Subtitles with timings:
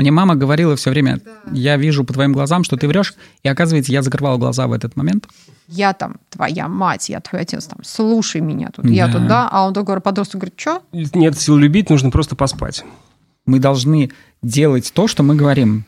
[0.00, 1.20] Мне мама говорила все время,
[1.52, 3.12] я вижу по твоим глазам, что ты врешь,
[3.42, 5.28] и оказывается, я закрывал глаза в этот момент.
[5.68, 9.12] Я там твоя мать, я твой отец, там, слушай меня тут, я Да.
[9.12, 10.80] тут, да, а он такой подросток говорит, что?
[10.92, 12.82] Нет сил любить, нужно просто поспать.
[13.44, 14.10] Мы должны
[14.40, 15.84] делать то, что мы говорим.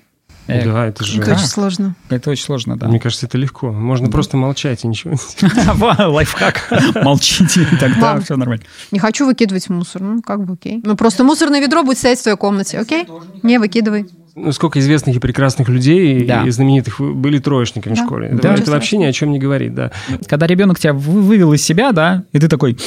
[0.48, 1.20] Э, да, это же...
[1.20, 1.95] Это очень сложно.
[2.09, 2.88] Это очень сложно, да.
[2.88, 3.70] Мне кажется, это легко.
[3.72, 5.14] Можно просто молчать и ничего.
[5.74, 6.72] Во, Лайфхак.
[7.02, 8.64] Молчите, и тогда все нормально.
[8.91, 10.80] Не хочу выкидывать мусор, ну как бы окей.
[10.84, 13.06] Ну просто мусорное ведро будет стоять в твоей комнате, окей?
[13.42, 14.06] Не выкидывай.
[14.34, 16.45] Ну, сколько известных и прекрасных людей Да.
[16.46, 18.02] и знаменитых были троечниками Да.
[18.02, 18.29] в школе.
[18.32, 18.54] Да.
[18.54, 19.90] Это, это вообще ни о чем не говорит, да.
[20.27, 22.79] Когда ребенок тебя вы- вывел из себя, да, и ты такой,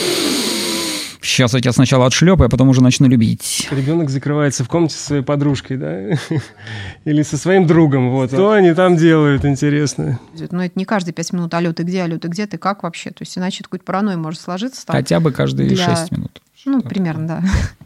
[1.26, 3.68] сейчас я тебя сначала отшлепаю, а потом уже начну любить.
[3.72, 6.10] Ребенок закрывается в комнате со своей подружкой, да,
[7.06, 8.32] или со своим другом, вот.
[8.32, 10.20] Что они там делают, интересно?
[10.52, 13.10] Но это не каждые пять минут, алё, ты где, алё, ты где, ты как вообще?
[13.10, 14.86] То есть иначе это какой-то паранойя может сложиться.
[14.86, 14.96] Там.
[14.96, 16.42] Хотя бы каждые Для- 6 минут.
[16.66, 17.44] Ну, примерно, да.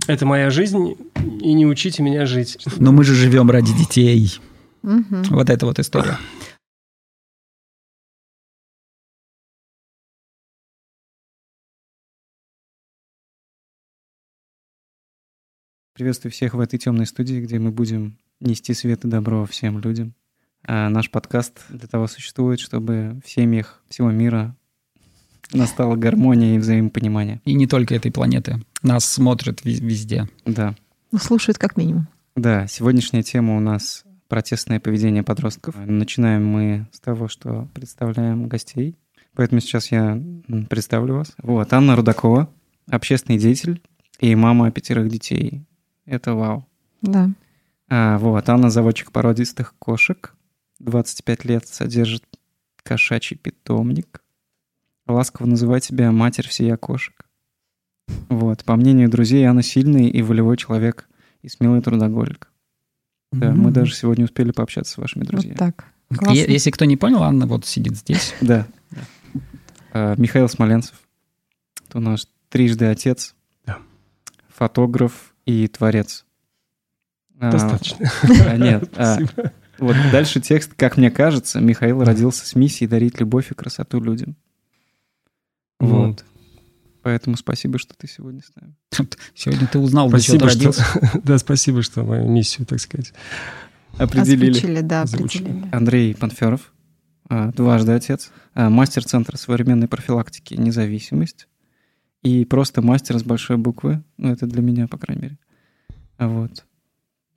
[0.08, 0.96] Это моя жизнь,
[1.42, 2.58] и не учите меня жить.
[2.78, 4.40] Но мы же живем ради детей.
[4.84, 5.24] Мгм.
[5.32, 6.18] Вот эта вот история.
[16.00, 20.14] Приветствую всех в этой темной студии, где мы будем нести свет и добро всем людям.
[20.64, 24.56] А наш подкаст для того существует, чтобы в семьях всего мира
[25.52, 27.42] настала гармония и взаимопонимание.
[27.44, 28.64] И не только этой планеты.
[28.82, 30.30] Нас смотрят везде.
[30.46, 30.74] Да.
[31.12, 32.08] Ну, слушают как минимум.
[32.34, 35.76] Да, сегодняшняя тема у нас протестное поведение подростков.
[35.86, 38.96] Начинаем мы с того, что представляем гостей.
[39.36, 40.18] Поэтому сейчас я
[40.70, 41.34] представлю вас.
[41.44, 42.50] Вот, Анна Рудакова,
[42.90, 43.82] общественный деятель
[44.22, 45.66] и мама пятерых детей.
[46.10, 46.66] Это вау.
[47.02, 47.30] Да.
[47.90, 50.34] А, вот, Анна заводчик породистых кошек.
[50.80, 52.24] 25 лет содержит
[52.84, 54.24] кошачий питомник.
[55.08, 57.14] Ласково называет себя матерь всея кошек.
[58.30, 61.08] Вот, по мнению друзей, Анна сильный и волевой человек
[61.42, 62.52] и смелый трудоголик.
[63.32, 63.74] Да, мы М.
[63.74, 65.54] даже сегодня успели пообщаться с вашими друзьями.
[65.54, 65.86] Вот так.
[66.12, 66.40] Е- Классно.
[66.52, 68.34] Если кто не понял, Анна вот сидит здесь.
[68.42, 68.66] Да.
[69.94, 71.00] А, Михаил Смоленцев.
[71.88, 73.36] Это у нас трижды отец.
[74.56, 76.26] Фотограф и творец.
[77.40, 78.12] А, Достаточно.
[78.48, 79.18] а, Нет, а.
[79.80, 84.36] Вот дальше текст, как мне кажется, Михаил родился с миссией дарить любовь и красоту людям.
[85.80, 86.26] Ну, Вот.
[87.02, 88.76] Поэтому спасибо, что ты сегодня с нами.
[89.34, 90.60] Сегодня ты узнал, Спасибо, что...
[90.60, 90.86] родился.
[91.24, 93.14] Да, спасибо, что мою миссию, так сказать.
[93.98, 94.52] Определили.
[94.52, 95.44] Озвучили, да, Озвучили.
[95.44, 95.70] определили.
[95.76, 96.74] Андрей Панферов,
[97.30, 101.48] дважды отец, мастер Центра современной профилактики «Независимость»
[102.22, 104.04] и просто мастер с большой буквы.
[104.18, 105.38] Ну, это для меня, по крайней мере.
[106.18, 106.66] Вот.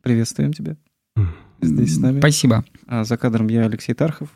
[0.02, 0.76] Приветствуем тебя
[1.60, 2.18] здесь с нами.
[2.18, 2.64] Спасибо.
[2.88, 4.28] А за кадром я Алексей Тархов,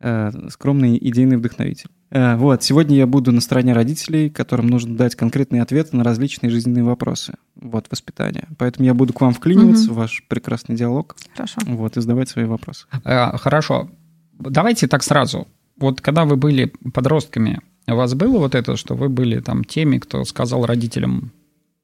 [0.00, 1.88] э, скромный идейный вдохновитель.
[2.10, 6.50] Э, Вот, сегодня я буду на стороне родителей, которым нужно дать конкретные ответы на различные
[6.50, 7.34] жизненные вопросы.
[7.54, 8.48] Вот, воспитание.
[8.58, 9.94] Поэтому я буду к вам вклиниваться Мгм.
[9.94, 11.60] в ваш прекрасный диалог, Хорошо.
[11.66, 12.86] вот, и задавать свои вопросы.
[13.04, 13.90] А, Хорошо.
[14.38, 15.48] Давайте так сразу.
[15.78, 19.98] Вот когда вы были подростками, у вас было вот это, что вы были там теми,
[19.98, 21.32] кто сказал родителям,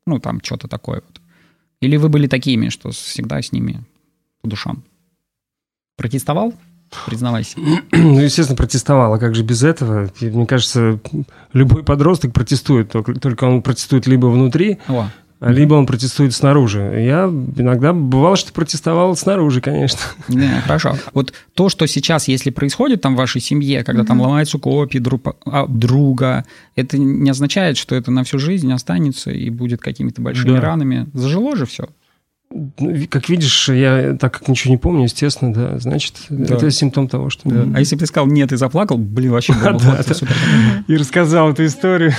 [0.07, 1.21] ну, там, что-то такое вот?
[1.81, 3.84] Или вы были такими, что всегда с ними
[4.41, 4.84] по душам?
[5.97, 6.55] Протестовал?
[7.07, 7.59] Признавайся.
[7.93, 9.15] Ну, естественно, протестовал.
[9.15, 10.11] А как же без этого?
[10.21, 11.01] Мне кажется,
[11.53, 12.93] любой подросток протестует.
[12.93, 15.11] Только он протестует либо внутри, О,
[15.41, 16.81] либо он протестует снаружи.
[16.81, 17.25] Я
[17.57, 20.01] иногда бывало, что протестовал снаружи, конечно.
[20.29, 20.97] не, хорошо.
[21.13, 24.27] Вот то, что сейчас, если происходит там в вашей семье, когда там Мгм.
[24.27, 26.45] ломаются копии друг, а, друга,
[26.75, 30.61] это не означает, что это на всю жизнь останется и будет какими-то большими Да.
[30.63, 31.07] ранами.
[31.13, 31.87] Зажило же все.
[32.78, 36.55] Ну, Как видишь, я так как ничего не помню, естественно, да, значит, Да.
[36.55, 37.49] это симптом того, что...
[37.49, 37.67] Да.
[37.75, 40.15] А если бы ты сказал нет и заплакал, блин, вообще было бы Да, да.
[40.15, 40.34] супер.
[40.89, 42.12] И рассказал эту историю.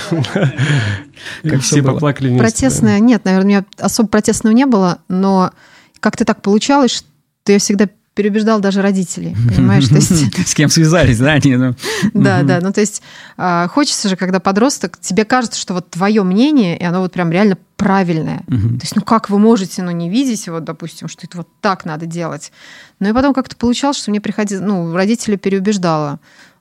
[1.42, 2.44] Как все поплакали вместе.
[2.44, 5.50] Протестное, нет, наверное, у меня особо протестного не было, но
[6.00, 7.88] как-то так получалось, что я всегда
[8.18, 9.86] переубеждал даже родителей, понимаешь?
[9.86, 11.34] То есть, С кем связались, да?
[11.34, 11.76] Они, ну,
[12.14, 13.00] да, да, ну то есть
[13.36, 17.30] а, хочется же, когда подросток, тебе кажется, что вот твое мнение, и оно вот прям
[17.30, 18.42] реально правильное.
[18.48, 21.84] То есть, ну как вы можете, ну не видеть, вот, допустим, что это вот так
[21.84, 22.50] надо делать.
[22.98, 26.18] Ну и потом как-то получалось, что мне приходилось, ну, родители переубеждала.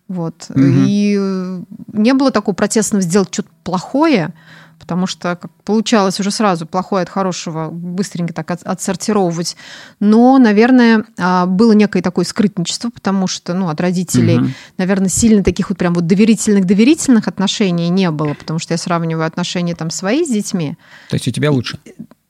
[0.07, 0.51] Вот.
[0.55, 1.61] И э,
[1.91, 4.31] не было такого протестного сделать что-то плохое,
[4.79, 9.55] потому что как получалось уже сразу плохое от хорошего быстренько так от- отсортировывать.
[9.99, 14.53] Но, наверное, а, было некое такое скрытничество, потому что ну, от родителей, Мгм.
[14.77, 19.75] наверное, сильно таких вот прям вот доверительных-доверительных отношений не было, потому что я сравниваю отношения
[19.75, 20.77] там свои с детьми.
[21.09, 21.79] То есть у тебя лучше.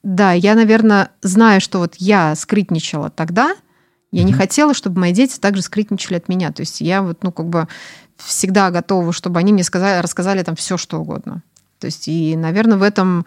[0.02, 3.54] Да, я, наверное, знаю, что вот я скрытничала тогда,
[4.10, 4.40] я не Мгм.
[4.40, 6.50] хотела, чтобы мои дети также скрытничали от меня.
[6.50, 7.68] То есть я вот, ну, как бы
[8.16, 11.42] всегда готова, чтобы они мне сказали, рассказали там все, что угодно.
[11.78, 13.24] То есть, и, наверное, в этом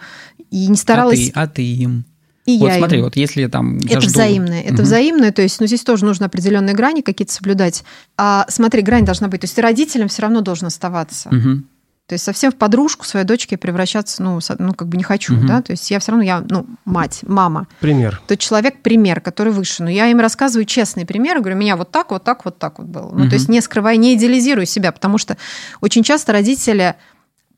[0.50, 1.19] и не А старалась...
[1.19, 2.06] ты, а ты им.
[2.45, 3.03] И Вот я смотри, им.
[3.06, 3.77] вот если там...
[3.77, 4.83] я Это взаимное, это Мгм.
[4.83, 7.83] взаимное, то есть, ну, здесь тоже нужно определенные грани какие-то соблюдать.
[8.18, 11.30] А смотри, грань должна быть, то есть ты родителям все равно должен оставаться.
[11.33, 11.68] Мгм.
[12.07, 15.48] То есть совсем в подружку своей дочке превращаться, ну, ну как бы не хочу, Мгм.
[15.48, 18.21] да, то есть я все равно, я, ну, мать, мама, Пример.
[18.27, 19.83] тот человек пример, который выше.
[19.83, 22.80] Но я им рассказываю честные примеры, говорю, у меня вот так, вот так, вот так
[22.80, 23.12] вот было.
[23.13, 23.30] Ну, Мгм.
[23.30, 25.38] то есть не скрывая, не идеализируя себя, потому что
[25.80, 26.95] очень часто родители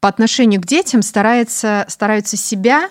[0.03, 2.89] по отношению к детям стараются, стараются себя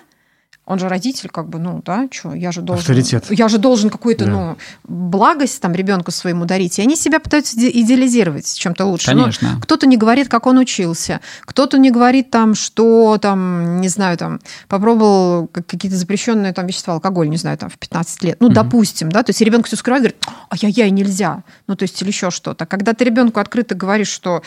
[0.65, 2.79] он же родитель, как бы, ну, да, что, я же должен...
[2.81, 3.25] Авторитет.
[3.29, 4.31] Я же должен какую-то, Да.
[4.31, 6.79] ну, благость там ребенку своему дарить.
[6.79, 9.11] И они себя пытаются иде- идеализировать чем-то лучше.
[9.13, 9.59] Ну, Конечно.
[9.61, 14.39] кто-то не говорит, как он учился, кто-то не говорит там, что там, не знаю, там,
[14.69, 18.37] попробовал как- какие-то запрещенные там вещества, алкоголь, не знаю, там, в 15 лет.
[18.39, 18.55] Ну, Мгм.
[18.55, 21.43] допустим, да, то есть ребенок все скрывает, говорит, ай-яй-яй, нельзя.
[21.67, 22.65] Ну, то есть или еще что-то.
[22.65, 24.41] Когда ты ребенку открыто говоришь, что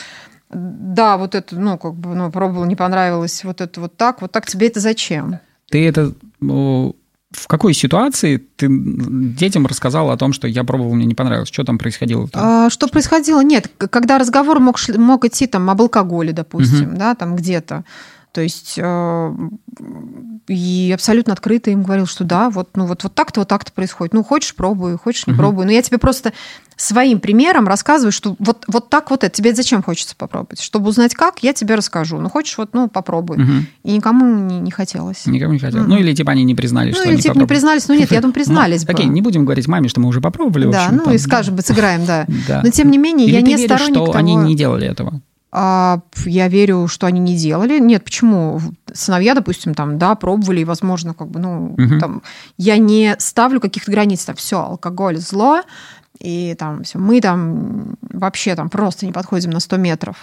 [0.57, 4.33] да, вот это, ну, как бы, ну, пробовал, не понравилось, вот это вот так, вот
[4.33, 5.39] так, тебе это зачем?
[5.71, 6.13] Ты это...
[7.33, 11.49] В какой ситуации ты детям рассказал о том, что я пробовал, мне не понравилось?
[11.49, 12.29] Что там происходило?
[12.33, 13.43] А, что происходило?
[13.43, 17.85] Нет, когда разговор мог, мог идти там об алкоголе, допустим, да, там где-то.
[18.37, 19.35] То есть э,
[20.47, 24.13] и абсолютно открыто им говорил, что да, вот, ну, вот, вот так-то, вот так-то происходит.
[24.13, 25.41] Ну, хочешь, пробуй, хочешь, не Мгм.
[25.41, 25.65] пробуй.
[25.65, 26.35] Но я тебе просто
[26.77, 29.35] своим примером рассказываю, что вот, вот так вот это.
[29.35, 30.61] Тебе зачем хочется попробовать?
[30.61, 32.19] Чтобы узнать как, я тебе расскажу.
[32.19, 33.39] Ну, хочешь, вот, ну, попробуй.
[33.39, 33.67] Мгм.
[33.85, 35.25] И никому не, не хотелось.
[35.25, 35.81] Никому не хотел.
[35.81, 35.89] Мгм.
[35.89, 37.89] Ну, или типа они не признались, ну, что или они типа не признались.
[37.89, 38.93] Ну, нет, я думаю, признались Ну, бы.
[38.93, 40.71] Окей, не будем говорить маме, что мы уже попробовали.
[40.71, 42.27] Да, общем, ну там, и скажем, бы, сыграем, да.
[42.47, 42.61] Да.
[42.63, 44.19] Но тем не менее, Или я не веришь, сторонник что того...
[44.19, 45.23] они не делали этого?
[45.53, 47.79] А, я верю, что они не делали.
[47.79, 48.61] Нет, почему?
[48.93, 51.99] Сыновья, допустим, там, да, пробовали, и, возможно, как бы, ну, Мгм.
[52.01, 52.23] там,
[52.59, 55.63] я не ставлю каких-то границ, там, все, алкоголь зло,
[56.19, 60.17] и там все, мы там вообще там просто не подходим на 100 метров.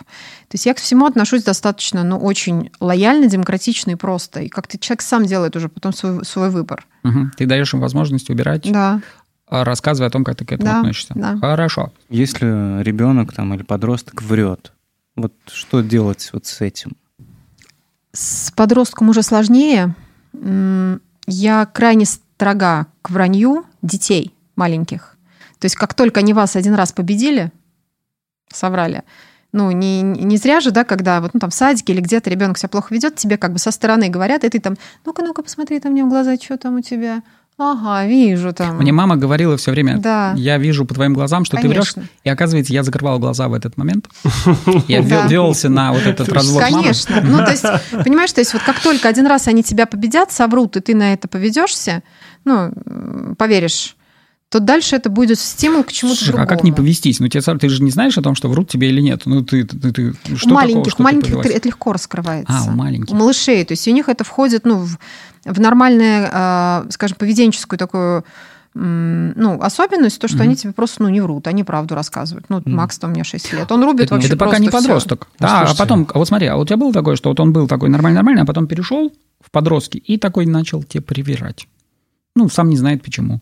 [0.50, 4.42] То есть я к всему отношусь достаточно, ну, очень лояльно, демократично и просто.
[4.42, 6.86] И как-то человек сам делает уже потом свой, свой выбор.
[7.04, 7.32] Мгм.
[7.38, 9.02] Ты даешь им возможность убирать, Да,
[9.48, 11.14] а рассказывая о том, как ты к этому Да, относишься.
[11.16, 11.38] да.
[11.38, 11.92] Хорошо.
[12.10, 14.73] Если ребенок там или подросток врет,
[15.16, 16.98] вот что делать вот с этим?
[18.12, 19.96] С подростком уже сложнее.
[21.28, 25.18] Я крайне строга к вранью детей маленьких.
[25.60, 27.52] То есть как только они вас один раз победили,
[28.52, 29.04] соврали,
[29.54, 32.58] ну, не, не зря же, да, когда вот, ну, там в садике или где-то ребенок
[32.58, 34.76] себя плохо ведет, тебе как бы со стороны говорят, и ты там,
[35.06, 37.22] ну-ка, ну-ка, посмотри там мне в глаза, что там у тебя.
[37.58, 38.78] Ага, вижу там.
[38.78, 40.34] Мне мама говорила все время, Да.
[40.36, 41.94] я вижу по твоим глазам, что ты врешь.
[41.94, 42.12] Конечно.
[42.24, 44.08] И оказывается, я закрывал глаза в этот момент.
[44.88, 46.64] Я велся на вот этот развод.
[46.64, 47.22] Конечно.
[47.22, 47.64] Ну, то есть,
[48.04, 51.14] понимаешь, то есть вот как только один раз они тебя победят, соврут, и ты на
[51.14, 52.02] это поведешься,
[52.44, 53.96] ну, м, поверишь,
[54.54, 56.46] то дальше это будет стимул к чему-то Слушай, другому.
[56.46, 57.20] а как не повестись?
[57.20, 59.24] Ну, тебе, ты же не знаешь о том, что врут тебе или нет.
[59.26, 61.48] Ну, ты, ты, ты- У что такого, маленьких, что ты у маленьких повелась?
[61.56, 62.54] это, легко раскрывается.
[62.56, 63.12] А, у маленьких.
[63.12, 63.66] У малышей.
[63.66, 65.00] То есть у них это входит ну, в,
[65.44, 68.26] в нормальную, э, скажем, поведенческую такую
[68.76, 70.44] ну, особенность, то, что Мгм.
[70.46, 72.46] они тебе просто ну, не врут, они правду рассказывают.
[72.50, 72.76] Ну, Мгм.
[72.76, 73.72] Макс, там у меня 6 лет.
[73.72, 75.28] Он рубит Это, вообще это пока не подросток.
[75.40, 75.80] Ну, Да, а слушайте.
[75.80, 78.44] потом, а вот смотри, а у тебя было такое, что вот он был такой нормальный-нормальный,
[78.44, 79.12] а потом перешел
[79.42, 81.68] в подростки и такой начал тебе привирать.
[82.36, 83.42] Ну, сам не знает почему.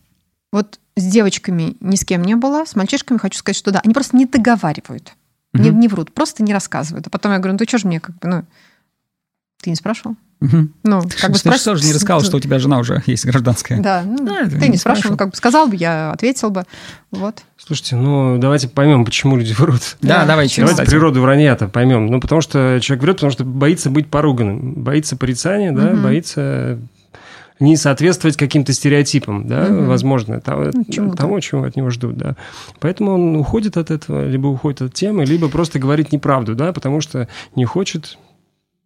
[0.52, 3.94] Вот с девочками ни с кем не было, с мальчишками хочу сказать, что да, они
[3.94, 5.14] просто не договаривают,
[5.54, 7.08] не, не врут, просто не рассказывают.
[7.08, 8.46] А потом я говорю, ну ты что же мне как бы, ну,
[9.62, 10.16] ты не спрашивал?
[10.40, 11.76] Ну, как бы Ты спрашивал.
[11.76, 13.80] тоже не рассказал, что у тебя жена уже есть гражданская.
[13.80, 15.18] Да, ну, Да, ты не не спрашивал, спрашивал.
[15.18, 16.66] как бы сказал бы, я ответил бы.
[17.12, 17.44] Вот.
[17.58, 19.98] Слушайте, ну давайте поймем, почему люди врут.
[20.02, 20.54] Да, Да, давайте.
[20.56, 20.66] почему?
[20.66, 20.90] Давайте кстати.
[20.90, 22.08] природу вранья-то поймем.
[22.08, 26.02] Ну, потому что человек врет, потому что боится быть поруганным, боится порицания, да, Мгм.
[26.04, 26.80] боится
[27.62, 29.88] не соответствовать каким-то стереотипам, да, Мгм.
[29.88, 31.16] возможно, того, Ну, чему-то.
[31.18, 32.36] того, чего от него ждут, да.
[32.80, 37.00] Поэтому он уходит от этого, либо уходит от темы, либо просто говорит неправду, да, потому
[37.02, 38.18] что не хочет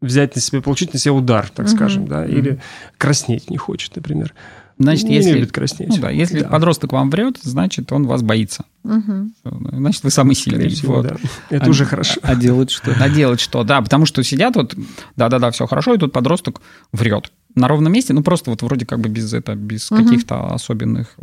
[0.02, 1.76] взять на себя, получить на себя удар, так Мгм.
[1.76, 2.60] скажем, да, или
[3.00, 4.34] краснеть не хочет, например.
[4.78, 5.88] Значит, не если, любит краснеть.
[5.88, 6.50] ну да, если Да.
[6.50, 8.66] подросток вам врет, значит, он вас боится.
[8.84, 9.34] Мгм.
[9.72, 10.68] Значит, вы самый сильный.
[10.68, 11.08] Всего, Вот.
[11.08, 11.16] да.
[11.50, 12.20] Это А- уже хорошо.
[12.22, 12.94] А делать что?
[13.00, 13.64] А делать что?
[13.64, 14.76] Да, потому что сидят вот,
[15.16, 16.60] да-да-да, все хорошо, и тут подросток
[16.92, 20.04] врет на ровном месте, ну просто вот вроде как бы без, это, без Мгм.
[20.04, 21.16] каких-то особенных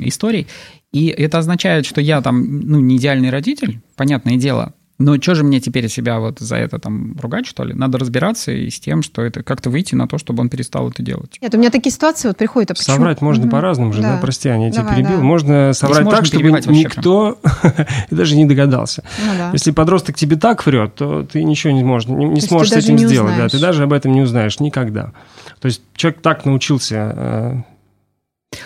[0.00, 0.46] историй.
[0.92, 5.44] И это означает, что я там, ну, не идеальный родитель, понятное дело, но что же
[5.44, 7.74] мне теперь себя вот за это там ругать, что ли?
[7.74, 11.02] Надо разбираться и с тем, что это как-то выйти на то, чтобы он перестал это
[11.02, 11.36] делать.
[11.42, 12.96] Нет, у меня такие ситуации вот приходят, а почему?
[12.96, 13.50] Соврать можно Мгм.
[13.50, 14.14] по-разному же, да.
[14.14, 14.18] Да.
[14.18, 15.18] прости, Аня, я тебя Давай, перебил.
[15.18, 15.22] да.
[15.22, 17.38] Можно соврать можно так, чтобы никто
[18.10, 19.04] даже не догадался.
[19.22, 19.50] Ну да.
[19.52, 22.96] Если подросток тебе так врет, то ты ничего не, можешь, не, не сможешь с этим
[22.96, 23.36] не сделать.
[23.36, 25.12] Да, ты даже об этом не узнаешь никогда.
[25.60, 27.54] То есть человек так научился э,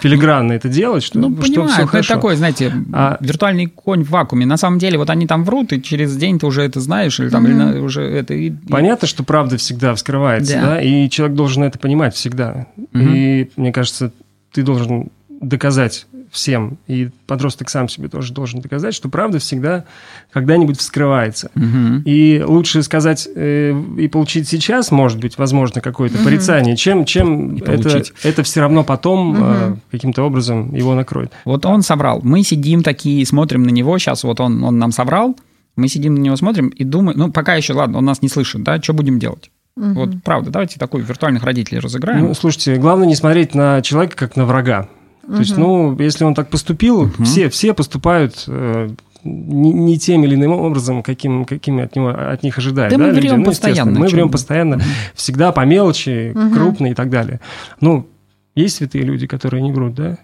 [0.01, 2.15] филигранно это делать, что, Ну, что понимаю, все это хорошо.
[2.15, 4.47] такой, знаете, А- виртуальный конь в вакууме.
[4.47, 7.29] На самом деле, вот они там врут, и через день ты уже это знаешь, или
[7.29, 7.51] там, Мгм.
[7.53, 8.35] или на- уже это...
[8.35, 10.67] и- и- Понятно, что правда всегда вскрывается, Да.
[10.67, 10.81] да.
[10.83, 12.67] и человек должен это понимать всегда.
[12.93, 13.15] Мгм.
[13.15, 14.13] И мне кажется,
[14.53, 19.85] ты должен доказать всем, и подросток сам себе тоже должен доказать, что правда всегда
[20.33, 21.51] когда-нибудь вскрывается.
[21.55, 22.03] Мгм.
[22.05, 27.65] И лучше сказать э, и получить сейчас, может быть, возможно, какое-то порицание, чем, чем это,
[27.65, 28.13] получить.
[28.23, 29.81] это все равно потом э, Мгм.
[29.91, 31.33] каким-то образом его накроет.
[31.45, 32.21] Вот он соврал.
[32.23, 33.99] Мы сидим такие, смотрим на него.
[33.99, 35.37] Сейчас вот он, он нам соврал.
[35.77, 38.63] Мы сидим на него, смотрим и думаем, ну, пока еще, ладно, он нас не слышит,
[38.63, 39.51] да, что будем делать?
[39.77, 39.95] Мгм.
[39.95, 42.27] Вот, правда, давайте такую виртуальных родителей разыграем.
[42.27, 44.89] Ну, слушайте, главное не смотреть на человека как на врага.
[45.35, 47.25] То есть, ну, если он так поступил, Мгм.
[47.25, 48.89] все, все поступают э,
[49.25, 52.93] не, не тем или иным образом, каким, какими от, него, от них ожидают.
[52.93, 53.29] Да мы люди?
[53.29, 54.81] врем Ну, постоянно, Мы врем постоянно,
[55.15, 56.53] всегда по мелочи, Мгм.
[56.55, 57.41] крупно и так далее.
[57.81, 58.07] Ну,
[58.55, 60.19] есть святые люди, которые не врут, да?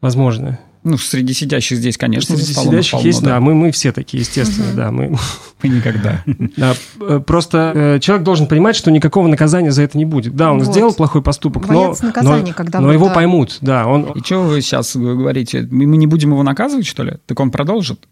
[0.00, 0.58] Возможно.
[0.84, 3.40] Ну, среди сидящих здесь, конечно, Среди за столом сидящих полно, есть, да, да.
[3.40, 4.90] мы, мы все такие, естественно, да.
[4.90, 5.16] Мы,
[5.62, 6.22] Мы никогда.
[6.56, 10.36] да, э, просто э, человек должен понимать, что никакого наказания за это не будет.
[10.36, 10.72] Да, он Вот.
[10.72, 13.14] сделал плохой поступок, но, наказания, но, когда но вот, его да.
[13.14, 13.86] поймут, да.
[13.86, 15.66] Он, И что вы сейчас говорите?
[15.70, 17.18] Мы не будем его наказывать, что ли?
[17.26, 18.06] Так он продолжит?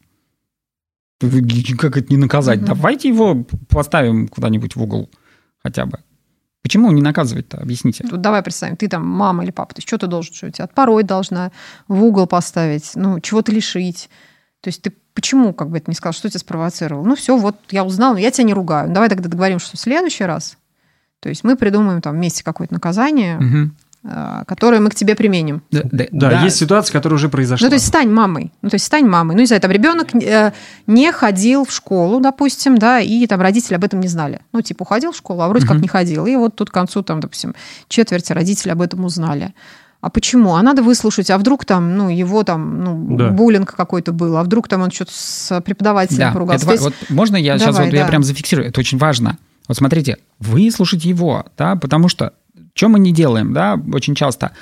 [1.21, 2.65] Как это не наказать?
[2.65, 5.09] Давайте его поставим куда-нибудь в угол
[5.63, 5.99] хотя бы.
[6.67, 7.59] Почему не наказывать-то?
[7.59, 8.03] Объясните.
[8.03, 11.07] Тут давай представим, ты там мама или папа, ты что ты должен, что тебя отпороть
[11.07, 11.53] должна,
[11.87, 14.11] в угол поставить, ну, чего-то лишить.
[14.63, 17.05] То есть ты почему как бы это не сказал, что тебя спровоцировал?
[17.05, 18.91] Ну, все, вот я узнал, но я тебя не ругаю.
[18.91, 20.59] Давай тогда договоримся, что в следующий раз,
[21.21, 23.77] то есть мы придумаем там вместе какое-то наказание, Мгм.
[24.09, 25.63] Э, которое мы к тебе применим.
[25.71, 26.43] Да, да, да, да.
[26.45, 27.65] есть ситуация, которая уже произошла.
[27.67, 28.53] Ну, то есть стань мамой.
[28.63, 29.35] Ну, то есть стань мамой.
[29.35, 30.53] Ну, не знаю, там ребенок э,
[30.87, 34.41] не ходил в школу, допустим, да, и там родители об этом не знали.
[34.53, 35.83] Ну, типа, уходил в школу, а вроде как Мгм.
[35.83, 36.27] не ходил.
[36.27, 37.55] И вот тут к концу, там, допустим,
[37.89, 39.55] четверти родители об этом узнали.
[40.03, 40.55] А почему?
[40.55, 43.31] А надо выслушать, а вдруг там, ну, его там, ну, Да.
[43.31, 46.59] буллинг какой-то был, а вдруг там он что-то с преподавателем Да, поругался.
[46.59, 48.09] это То есть- вот можно я сейчас Давай, вот я да.
[48.09, 48.69] прям зафиксирую?
[48.69, 49.39] Это очень важно.
[49.67, 52.35] Вот смотрите, выслушать его, да, потому что
[52.77, 54.53] что мы не делаем, да, очень часто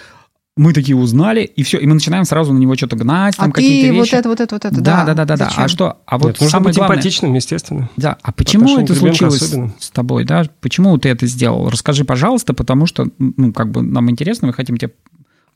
[0.56, 3.52] мы такие узнали, и все, и мы начинаем сразу на него что-то гнать, там а
[3.52, 4.14] какие-то ты вот вещи.
[4.14, 5.44] это, вот это, вот это, да, да, да, да, да.
[5.46, 5.64] Зачем?
[5.64, 5.98] А что?
[6.06, 7.90] А вот Нет, нужно самое быть главное, эмпатичным, естественно.
[7.96, 9.74] Да, а почему это случилось особенно.
[9.80, 10.44] с тобой, да?
[10.60, 11.68] Почему ты это сделал?
[11.68, 14.92] Расскажи, пожалуйста, потому что, ну, как бы нам интересно, мы хотим тебе,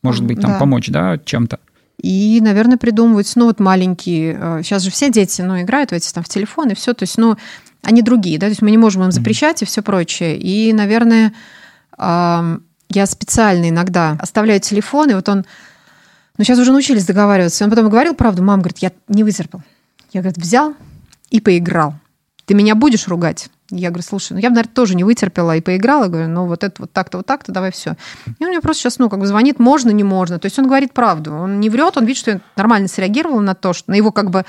[0.03, 0.59] может быть, там Да.
[0.59, 1.59] помочь, да, чем-то.
[2.01, 6.11] И, наверное, придумывать, ну, вот маленькие, э, сейчас же все дети, ну, играют в эти
[6.11, 7.37] там в телефон и все, то есть, ну,
[7.83, 10.37] они другие, да, то есть мы не можем им запрещать и все прочее.
[10.37, 11.33] И, наверное,
[11.99, 15.45] я специально иногда оставляю телефон, и вот он,
[16.37, 19.61] ну, сейчас уже научились договариваться, он потом говорил правду, мама говорит, я не вытерпел.
[20.11, 20.75] Я, говорит, взял
[21.29, 21.93] и поиграл.
[22.45, 23.49] Ты меня будешь ругать?
[23.71, 26.07] Я говорю, слушай, ну я бы, наверное, тоже не вытерпела и поиграла.
[26.07, 27.95] Говорю, ну вот это вот так-то, вот так-то, давай все.
[28.39, 30.39] И он мне просто сейчас, ну, как бы звонит, можно, не можно.
[30.39, 31.33] То есть он говорит правду.
[31.35, 34.31] Он не врет, он видит, что я нормально среагировала на то, что на его как
[34.31, 34.43] бы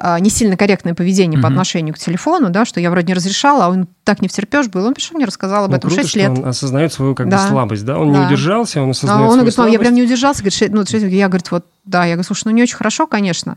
[0.00, 1.54] а, не сильно корректное поведение по Мгм.
[1.54, 4.84] отношению к телефону, да, что я вроде не разрешала, а он так не втерпешь был.
[4.86, 6.30] Он пришел, мне рассказал об Ну, этом круто, 6 что лет.
[6.30, 7.42] он осознает свою как Да.
[7.42, 7.98] бы слабость, да?
[7.98, 8.20] Он Да.
[8.20, 9.96] не удержался, он А осознает он свою говорит, мам, я прям слабость.
[9.96, 10.38] не удержался.
[10.42, 12.04] Говорит, «Шесть- ну, я, говорит, вот, да.
[12.04, 13.56] Я говорю, слушай, ну не очень хорошо, конечно.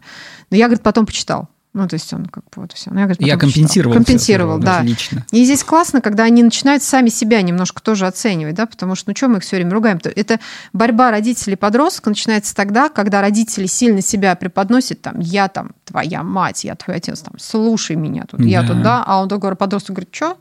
[0.50, 1.48] Но я, говорит, потом почитал.
[1.74, 2.90] Ну, то есть он как бы вот все.
[2.90, 3.96] Ну, я, говорит, Я компенсировал.
[3.96, 4.80] Компенсировал, да.
[4.80, 5.26] Отлично.
[5.32, 9.16] И здесь классно, когда они начинают сами себя немножко тоже оценивать, да, потому что, ну,
[9.16, 9.98] что мы их все время ругаем?
[9.98, 10.12] -то?
[10.14, 10.42] Это
[10.74, 16.24] борьба родителей и подростка начинается тогда, когда родители сильно себя преподносят, там, я там твоя
[16.24, 18.68] мать, я твой отец, там, слушай меня тут, я Да.
[18.68, 20.38] тут, да, а он такой подросток говорит, что?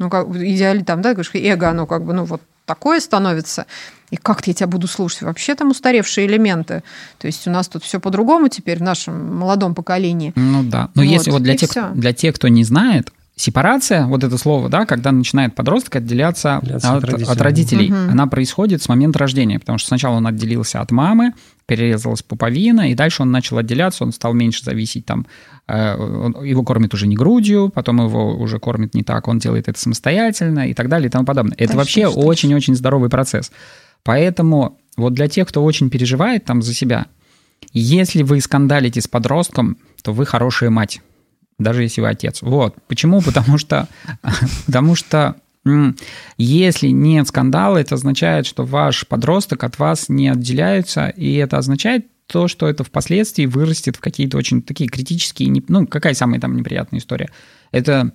[0.00, 3.66] Ну, как идеально там, да, говоришь, эго, оно как бы, ну, вот такое становится.
[4.10, 5.22] И как-то я тебя буду слушать?
[5.22, 6.82] Вообще там устаревшие элементы.
[7.18, 10.32] То есть у нас тут все по-другому теперь в нашем молодом поколении.
[10.36, 10.88] Ну да.
[10.94, 14.68] Но Вот, если вот для тех, для тех, кто не знает, сепарация, вот это слово,
[14.68, 17.32] да, когда начинает подросток отделяться Отделяться от, от родителей.
[17.32, 18.10] от родителей, Мгм.
[18.10, 21.32] она происходит с момента рождения, потому что сначала он отделился от мамы,
[21.66, 25.26] перерезалась пуповина, и дальше он начал отделяться, он стал меньше зависеть там,
[25.72, 30.68] его кормят уже не грудью, потом его уже кормят не так, он делает это самостоятельно
[30.68, 31.56] и так далее и тому подобное.
[31.58, 33.52] Это вообще очень-очень здоровый процесс.
[34.02, 37.06] Поэтому вот для тех, кто очень переживает там за себя,
[37.72, 41.02] если вы скандалите с подростком, то вы хорошая мать,
[41.58, 42.42] даже если вы отец.
[42.42, 42.74] Вот.
[42.88, 43.20] Почему?
[43.24, 43.88] Потому что,
[44.66, 45.36] потому что
[46.38, 52.06] если нет скандала, это означает, что ваш подросток от вас не отделяется, и это означает
[52.30, 55.62] то, что это впоследствии вырастет в какие-то очень такие критические...
[55.68, 57.30] Ну, какая самая там неприятная история?
[57.72, 58.12] Это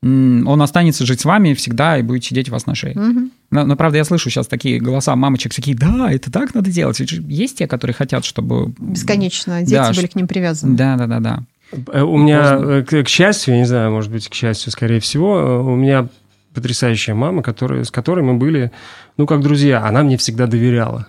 [0.00, 2.94] он останется жить с вами всегда и будет сидеть у вас на шее.
[2.94, 3.32] Мгм.
[3.50, 7.00] Но, но, правда, я слышу сейчас такие голоса мамочек, такие, да, это так надо делать.
[7.00, 8.72] Ведь Есть те, которые хотят, чтобы...
[8.78, 9.60] Бесконечно.
[9.62, 10.76] Дети Да, были к ним привязаны.
[10.76, 11.42] Да, да, да, да.
[11.92, 15.00] Э, У меня, э, к, к счастью, я не знаю, может быть, к счастью, скорее
[15.00, 16.08] всего, э, у меня
[16.54, 18.70] потрясающая мама, которая, с которой мы были,
[19.16, 19.84] ну, как друзья.
[19.84, 21.08] Она мне всегда доверяла.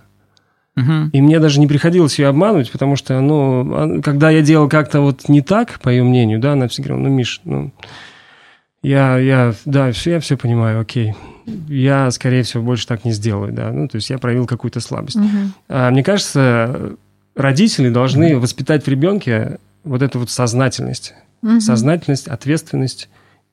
[0.81, 1.09] Мгм.
[1.11, 5.29] И мне даже не приходилось ее обманывать, потому что, ну, когда я делал как-то вот
[5.29, 7.71] не так, по ее мнению, да, она всегда говорила, ну, Миш, ну,
[8.81, 11.13] Я, я, да, все, я все понимаю, окей.
[11.67, 13.71] Я, скорее всего, больше так не сделаю, да.
[13.71, 15.17] Ну, то есть я проявил какую-то слабость.
[15.17, 15.53] Мгм.
[15.67, 16.95] А, Мне кажется,
[17.35, 21.13] родители должны воспитать в ребенке вот эту вот сознательность.
[21.41, 21.59] Мгм.
[21.59, 23.09] Сознательность, ответственность,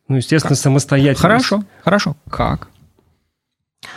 [0.08, 1.20] ну, естественно, самостоятельность.
[1.22, 2.16] Хорошо, хорошо.
[2.30, 2.68] Как?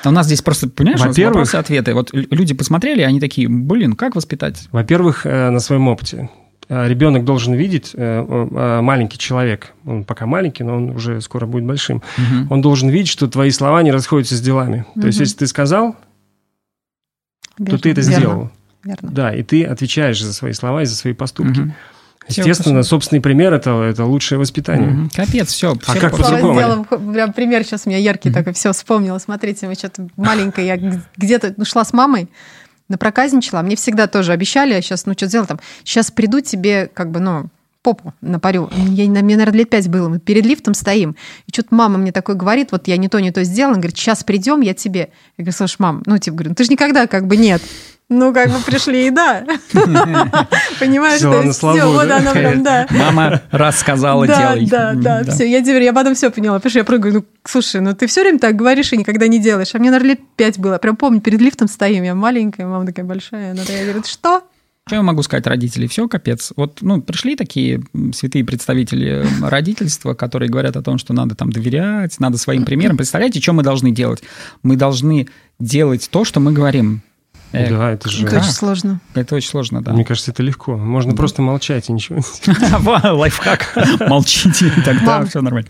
[0.04, 1.94] А У нас здесь просто, понимаешь, Во-первых- вопросы-ответы.
[1.94, 4.68] Вот люди посмотрели, они такие, блин, как воспитать?
[4.72, 6.30] Во-первых, э, на своем опыте.
[6.70, 11.46] Э, Ребенок должен видеть, э, э, маленький человек, он пока маленький, но он уже скоро
[11.48, 12.48] будет большим, Мгм.
[12.52, 14.86] он должен видеть, что твои слова не расходятся с делами.
[15.00, 15.94] То есть, если ты сказал,
[17.58, 18.52] то Верно, ты это верно, сделал.
[18.84, 19.10] верно.
[19.12, 21.60] Да, и ты отвечаешь за свои слова и за свои поступки.
[21.60, 21.74] Мгм.
[22.28, 24.90] Естественно, собственный пример это, это лучшее воспитание.
[24.90, 25.10] Мгм.
[25.10, 25.76] Капец, все.
[25.88, 26.86] А как Слава по-другому?
[27.14, 29.18] прям пример сейчас у меня яркий такой, все, вспомнила.
[29.18, 32.30] Смотрите, мы что-то маленькая, я где-то ну, шла с мамой,
[32.88, 33.62] на проказничала.
[33.62, 35.60] Мне всегда тоже обещали, а сейчас, ну, что сделала там?
[35.84, 37.50] Сейчас приду тебе, как бы, ну,
[37.82, 38.70] попу напарю.
[38.76, 40.10] Я, мне, наверное, лет пять было.
[40.10, 41.16] Мы перед лифтом стоим.
[41.48, 43.74] И что-то мама мне такое говорит, вот я не то, не то сделала.
[43.74, 45.10] Она говорит, сейчас придем, я тебе.
[45.38, 47.62] Я говорю, слушай, мам, ну, типа, говорю, ну, ты же никогда как бы нет.
[48.10, 49.46] Ну, как бы пришли и да.
[50.80, 52.18] Понимаешь, то есть всё, вот да?
[52.18, 52.88] она прям, да.
[52.90, 54.66] Мама рассказала, Да, делай.
[54.68, 55.50] да, М, да, все.
[55.50, 56.58] Я теперь, я потом все поняла.
[56.58, 59.40] Потому что я прыгаю, ну, слушай, ну ты все время так говоришь и никогда не
[59.40, 59.70] делаешь.
[59.76, 60.80] А мне, наверное, лет пять было.
[60.80, 63.52] Прям помню, перед лифтом стоим, я маленькая, мама такая большая.
[63.52, 64.42] Она такая говорит, что?
[64.88, 65.88] Что я могу сказать родителей?
[65.88, 66.52] Все, капец.
[66.56, 72.20] Вот, ну, пришли такие святые представители родительства, которые говорят о том, что надо там доверять,
[72.20, 72.98] надо своим примером.
[72.98, 74.24] Представляете, что мы должны делать?
[74.64, 75.28] Мы должны
[75.60, 77.04] делать то, что мы говорим.
[77.52, 78.26] Э, Да, это же...
[78.28, 79.02] Это очень сложно.
[79.16, 79.94] Это очень сложно, да.
[79.94, 80.78] Мне кажется, это легко.
[80.78, 82.22] Можно просто молчать и ничего.
[83.16, 83.78] Лайфхак.
[84.08, 85.70] Молчите, тогда все нормально.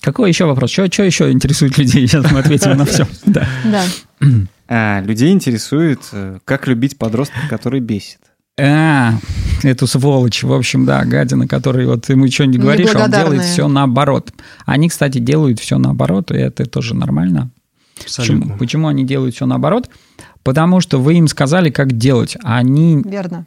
[0.00, 0.70] Какой еще вопрос?
[0.70, 2.06] Что еще интересует людей?
[2.06, 3.06] Сейчас мы ответим на все.
[3.24, 3.46] Да.
[4.74, 8.20] А, людей интересует, э, как любить подростка, который бесит.
[8.58, 9.12] А,
[9.62, 13.68] эту сволочь, в общем, да, гадина, который вот ему что-нибудь говоришь, а он делает все
[13.68, 14.32] наоборот.
[14.64, 17.50] Они, кстати, делают все наоборот, и это тоже нормально.
[18.16, 19.90] Почему, почему они делают все наоборот?
[20.42, 23.46] Потому что вы им сказали, как делать, а они, Верно.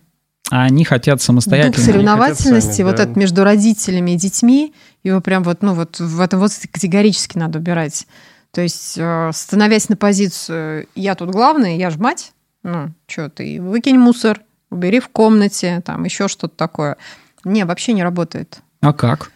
[0.49, 1.83] а они хотят Дух самостоятельно.
[1.85, 3.03] соревновательности, сами, вот да.
[3.03, 4.73] это между родителями и детьми,
[5.03, 8.07] его прям вот, ну вот в этом возрасте категорически надо убирать.
[8.51, 12.31] То есть, э, становясь на позицию «я тут главная, я ж мать»,
[12.63, 16.97] ну, что ты, выкинь мусор, убери в комнате, там еще что-то такое.
[17.43, 18.59] Не, вообще не работает.
[18.81, 19.31] А как?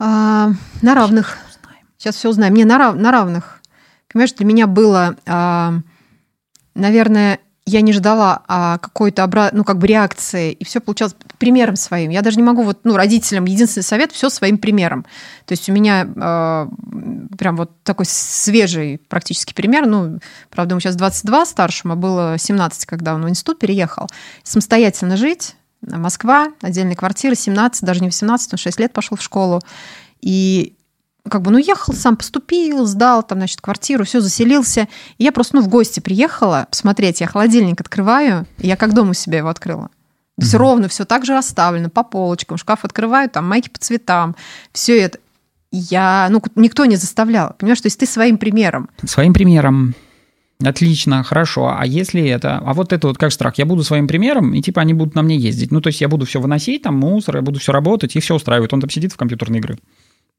[0.00, 1.36] А, на равных.
[1.98, 2.54] Сейчас все узнаем.
[2.54, 3.60] Не, на, рав- на равных.
[4.10, 5.80] Понимаешь, для меня было, а,
[6.78, 9.50] наверное, я не ждала а, какой-то обра...
[9.52, 12.10] ну, как бы реакции, и все получалось примером своим.
[12.10, 15.04] Я даже не могу вот, ну, родителям, единственный совет, все своим примером.
[15.44, 16.68] То есть у меня а,
[17.36, 20.18] прям вот такой свежий практически пример, ну,
[20.50, 24.08] правда, ему сейчас 22 старшему, а было 17, когда он в институт переехал.
[24.42, 29.60] Самостоятельно жить, Москва, отдельная квартира, 17, даже не 18, он 6 лет пошел в школу.
[30.20, 30.74] И
[31.28, 34.88] как бы, ну, ехал, сам поступил, сдал там, значит, квартиру, все, заселился.
[35.18, 39.10] И я просто, ну, в гости приехала посмотреть, я холодильник открываю, и я как дома
[39.10, 39.90] у себя его открыла.
[40.36, 44.36] То есть ровно все так же расставлено по полочкам, шкаф открываю, там майки по цветам,
[44.72, 45.18] все это.
[45.70, 48.88] Я, ну, никто не заставлял, понимаешь, то есть ты своим примером.
[49.04, 49.94] Своим примером.
[50.64, 51.74] Отлично, хорошо.
[51.76, 52.58] А если это...
[52.58, 53.58] А вот это вот как страх.
[53.58, 55.70] Я буду своим примером, и типа они будут на мне ездить.
[55.70, 58.34] Ну, то есть я буду все выносить, там мусор, я буду все работать, и все
[58.34, 58.72] устраивает.
[58.72, 59.78] Он там сидит в компьютерные игры.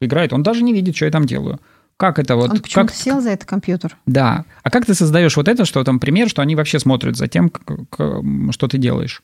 [0.01, 0.33] Играет.
[0.33, 1.59] Он даже не видит, что я там делаю.
[1.97, 2.51] Как это вот?
[2.51, 2.95] Он почему-то как...
[2.97, 3.97] сел за этот компьютер.
[4.05, 4.45] Да.
[4.63, 7.49] А как ты создаешь вот это, что там пример, что они вообще смотрят за тем,
[7.49, 7.59] к-
[7.89, 9.21] к- что ты делаешь?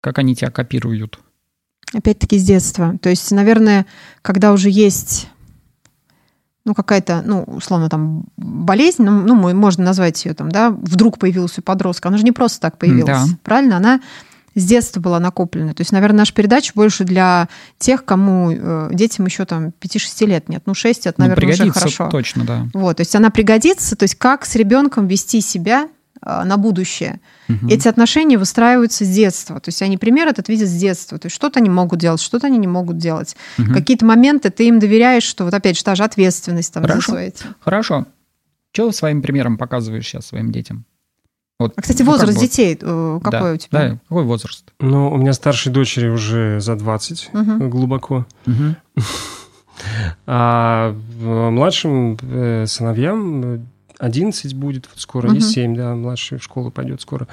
[0.00, 1.20] Как они тебя копируют?
[1.92, 2.96] Опять-таки с детства.
[3.02, 3.84] То есть, наверное,
[4.22, 5.28] когда уже есть
[6.64, 11.58] ну, какая-то, ну, условно, там, болезнь, ну, ну, можно назвать ее там, да, вдруг появилась
[11.58, 12.08] у подростка.
[12.08, 13.24] Она же не просто так появилась, Да.
[13.42, 13.76] правильно?
[13.76, 14.00] Она
[14.54, 15.74] с детства была накоплена.
[15.74, 20.48] То есть, наверное, наша передача больше для тех, кому э, детям еще там 5-6 лет
[20.48, 20.62] нет.
[20.66, 22.08] Ну, 6 это, Ну, наверное, уже пригодится хорошо.
[22.10, 22.66] точно, да.
[22.74, 25.88] Вот, то есть она пригодится, то есть как с ребенком вести себя
[26.24, 27.20] э, на будущее.
[27.48, 27.68] Мгм.
[27.68, 29.58] Эти отношения выстраиваются с детства.
[29.60, 31.18] То есть они пример этот видят с детства.
[31.18, 33.36] То есть что-то они могут делать, что-то они не могут делать.
[33.58, 33.74] Мгм.
[33.74, 37.12] Какие-то моменты ты им доверяешь, что вот опять же та же ответственность там за Хорошо.
[37.12, 37.44] свои эти.
[37.60, 38.06] Хорошо.
[38.72, 40.84] Что своим примером показываешь сейчас своим детям?
[41.62, 42.42] Вот, А, кстати, ну, как возраст вот?
[42.42, 43.78] детей э, какой да, у тебя?
[43.90, 44.64] Да, какой возраст?
[44.80, 47.70] Ну, у меня старшей дочери уже за 20 Мгм.
[47.70, 48.26] глубоко.
[50.26, 53.58] А в- младшим э, сыновьям э,
[53.98, 55.36] 11 будет вот скоро, Мгм.
[55.38, 57.26] и 7, да, младший в школу пойдет скоро.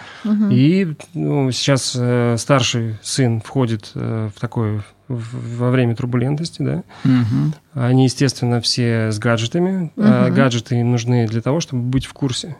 [0.49, 6.83] И ну, сейчас э, старший сын входит э, в такое в- во время турбулентности, да.
[7.03, 7.53] Мгм.
[7.73, 9.91] Они, естественно, все с гаджетами.
[9.97, 10.35] А Мгм.
[10.35, 12.55] гаджеты им нужны для того, чтобы быть в курсе,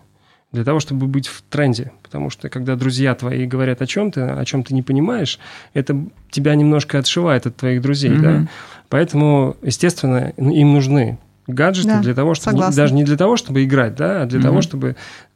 [0.52, 1.92] для того, чтобы быть в тренде.
[2.02, 5.40] Потому что когда друзья твои говорят о чем-то, о чем ты не понимаешь,
[5.74, 5.96] это
[6.32, 8.32] тебя немножко отшивает от твоих друзей, да.
[8.32, 8.50] Мгм.
[8.90, 12.76] Поэтому, естественно, им нужны гаджеты Да, для того, чтобы согласна.
[12.84, 14.48] даже не для того, чтобы играть, да, а для Мгм.
[14.48, 14.96] того, чтобы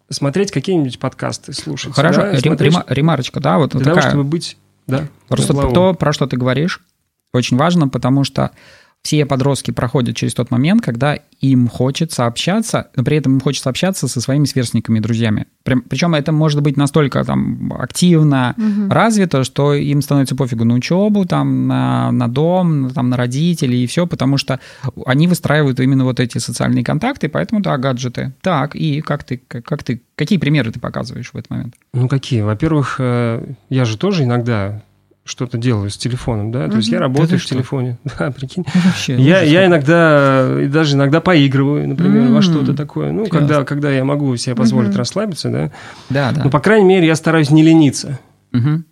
[0.09, 1.93] смотреть какие-нибудь подкасты, слушать.
[1.93, 3.95] Хорошо, да, рем- смотреть, рема- ремарочка, да, вот для такая.
[3.95, 6.81] того, чтобы быть, да, Просто то, про что ты говоришь,
[7.33, 8.51] очень важно, потому что
[9.03, 13.69] все подростки проходят через тот момент, когда им хочется общаться, но при этом им хочется
[13.69, 15.47] общаться со своими сверстниками и друзьями.
[15.63, 18.89] Прям, причем это может быть настолько там активно Мгм.
[18.89, 23.87] развито, что им становится пофигу на учебу, там, на, на дом, там, на родителей и
[23.87, 24.61] все, потому что
[25.05, 28.31] они выстраивают именно вот эти социальные контакты, поэтому, да, гаджеты.
[28.41, 31.75] Так, и как ты, как, как ты, какие примеры ты показываешь в этот момент?
[31.93, 32.39] Ну, какие?
[32.41, 34.81] Во-первых, э, я же тоже иногда
[35.25, 38.65] что-то делаю с телефоном, да, то есть я работаю в телефоне, да, прикинь.
[38.73, 43.11] Вообще, Я, я иногда, даже иногда поигрываю, например, М, во что-то такое.
[43.13, 43.31] Ну, класс.
[43.41, 44.97] когда, когда я могу себе позволить Мгм.
[44.97, 45.71] расслабиться, да.
[46.09, 46.41] Да, да.
[46.43, 48.19] Ну, по крайней мере, я стараюсь не лениться
[48.51, 48.83] Мгм.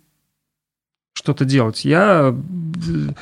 [1.14, 1.84] что-то делать.
[1.84, 3.12] Я э,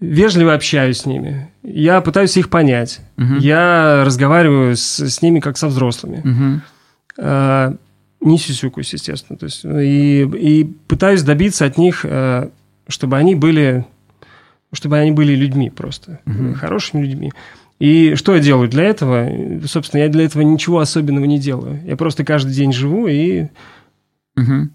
[0.00, 1.48] вежливо общаюсь с ними.
[1.62, 3.00] Я пытаюсь их понять.
[3.16, 3.38] Мгм.
[3.38, 6.20] Я разговариваю с, с ними как со взрослыми.
[6.24, 6.62] Мгм.
[8.22, 9.36] Не сюсюкаюсь, естественно.
[9.38, 12.48] То есть, и, и пытаюсь добиться от них, э,
[12.88, 13.84] чтобы они были,
[14.72, 16.54] чтобы они были людьми просто, Мгм.
[16.54, 17.32] хорошими людьми.
[17.78, 19.28] И что я делаю для этого?
[19.66, 21.80] Собственно, я для этого ничего особенного не делаю.
[21.84, 23.48] Я просто каждый день живу и,
[24.36, 24.70] Мгм.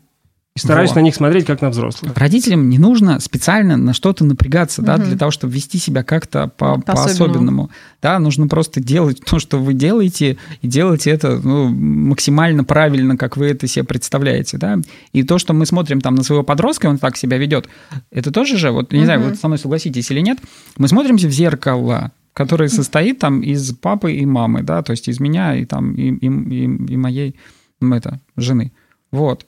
[0.58, 0.96] И стараюсь Во.
[0.96, 2.14] на них смотреть как на взрослых.
[2.18, 5.06] Родителям не нужно специально на что-то напрягаться, да, Мгм.
[5.10, 6.84] для того, чтобы вести себя как-то по- По-особенному.
[6.86, 7.70] по-особенному.
[8.02, 13.38] Да, нужно просто делать то, что вы делаете, и делать это ну, максимально правильно, как
[13.38, 14.80] вы это себе представляете, да.
[15.14, 17.70] И то, что мы смотрим там на своего подростка, он так себя ведет,
[18.12, 19.30] это тоже же, вот, не знаю, Мгм.
[19.30, 20.40] вот со мной согласитесь или нет,
[20.78, 25.20] мы смотримся в зеркало, которое состоит там из папы и мамы, да, то есть из
[25.20, 27.36] меня и там и, и, и- и моей
[27.80, 28.72] это, жены.
[29.12, 29.46] Вот.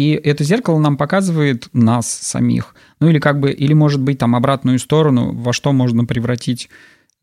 [0.00, 2.74] И это зеркало нам показывает нас самих.
[3.00, 6.70] Ну или как бы, или может быть там обратную сторону, во что можно превратить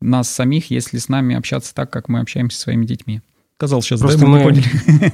[0.00, 3.20] нас самих, если с нами общаться так, как мы общаемся со своими детьми.
[3.56, 4.64] Сказал сейчас, Просто да, мы, мы- поняли.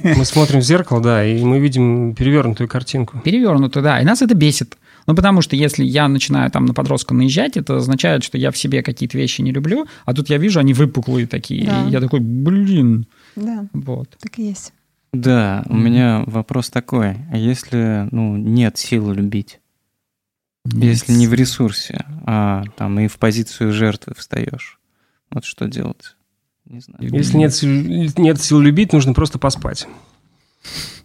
[0.19, 3.19] Мы смотрим в зеркало, да, и мы видим перевернутую картинку.
[3.25, 3.99] Перевернуто, да.
[3.99, 4.77] И нас это бесит.
[5.07, 8.57] Ну, потому что если я начинаю там на подростка наезжать, это означает, что я в
[8.57, 11.65] себе какие-то вещи не люблю, а тут я вижу, они выпуклые такие.
[11.65, 11.87] Да.
[11.87, 14.09] И я такой, блин, Да, вот.
[14.21, 14.71] так и есть.
[15.21, 17.17] Да, у меня вопрос такой.
[17.31, 19.59] А если, ну, нет сил любить?
[20.65, 24.79] Если не в ресурсе, а там и в позицию жертвы встаешь,
[25.29, 26.15] вот что делать?
[26.65, 27.13] Не знаю.
[27.13, 29.87] Если нет сил, нет сил любить, нужно просто поспать.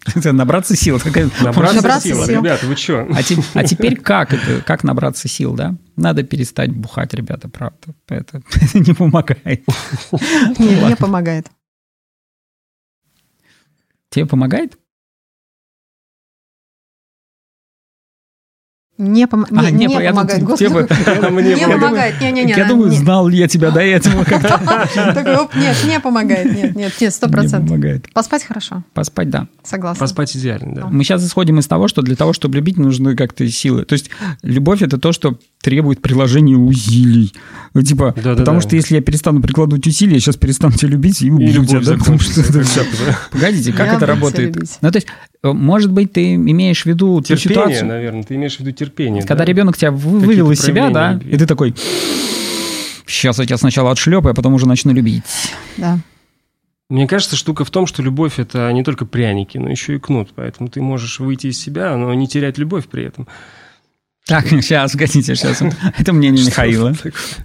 [0.25, 0.99] Набраться сил.
[1.05, 2.25] Набраться, Набраться сил.
[2.25, 2.39] сил.
[2.39, 3.07] Ребята, вы что?
[3.13, 4.63] А, те- а теперь как это?
[4.63, 5.75] Как набраться сил, да?
[5.97, 7.95] Надо перестать бухать, ребята, правда.
[8.09, 9.63] Это, это не помогает.
[10.59, 11.51] Не, не помогает.
[14.11, 14.77] Тебе помогает?
[19.01, 20.41] Не, пом- А, не, не, не я помогает.
[20.41, 21.81] думаю, Господи, тебе- Мне Не помогает.
[21.81, 22.21] помогает.
[22.21, 22.51] Не-не-не.
[22.53, 22.97] Я на- думаю, не.
[22.99, 24.61] знал ли я тебя до этого как-то.
[25.15, 26.45] Такой, оп, Нет, не помогает.
[26.55, 27.69] Нет, нет, нет, сто Не процентов.
[27.71, 28.13] помогает.
[28.13, 28.85] Поспать хорошо.
[28.93, 29.49] Поспать, да.
[29.65, 30.01] Согласна.
[30.01, 30.87] Поспать идеально, да.
[30.89, 33.85] Мы сейчас исходим из того, что для того, чтобы любить, нужны как-то силы.
[33.87, 34.11] То есть
[34.43, 37.33] любовь— это то, что требует приложения усилий.
[37.73, 38.37] Ну, типа, Да-да-да.
[38.41, 41.81] потому что если я перестану прикладывать усилия, я сейчас перестану тебя любить и убью тебя.
[41.81, 43.19] да, потому что да.
[43.31, 44.55] Погодите, как Я это работает?
[44.57, 44.79] любить.
[44.83, 45.07] Ну, то есть,
[45.43, 48.23] может быть, ты имеешь в виду ту Терпение, ситуацию, наверное.
[48.23, 49.23] Ты имеешь в виду терпение.
[49.23, 49.45] когда да?
[49.45, 51.35] ребенок тебя вы- вывел из себя, да, любви.
[51.35, 51.75] и ты такой,
[53.07, 55.25] сейчас я тебя сначала отшлепаю, а потом уже начну любить.
[55.77, 55.99] Да.
[56.91, 60.31] Мне кажется, штука в том, что любовь– это не только пряники, но еще и кнут.
[60.35, 63.29] Поэтому ты можешь выйти из себя, но не терять любовь при этом.
[64.27, 65.63] Так, сейчас, погодите, сейчас.
[65.99, 66.93] Это мнение Михаила.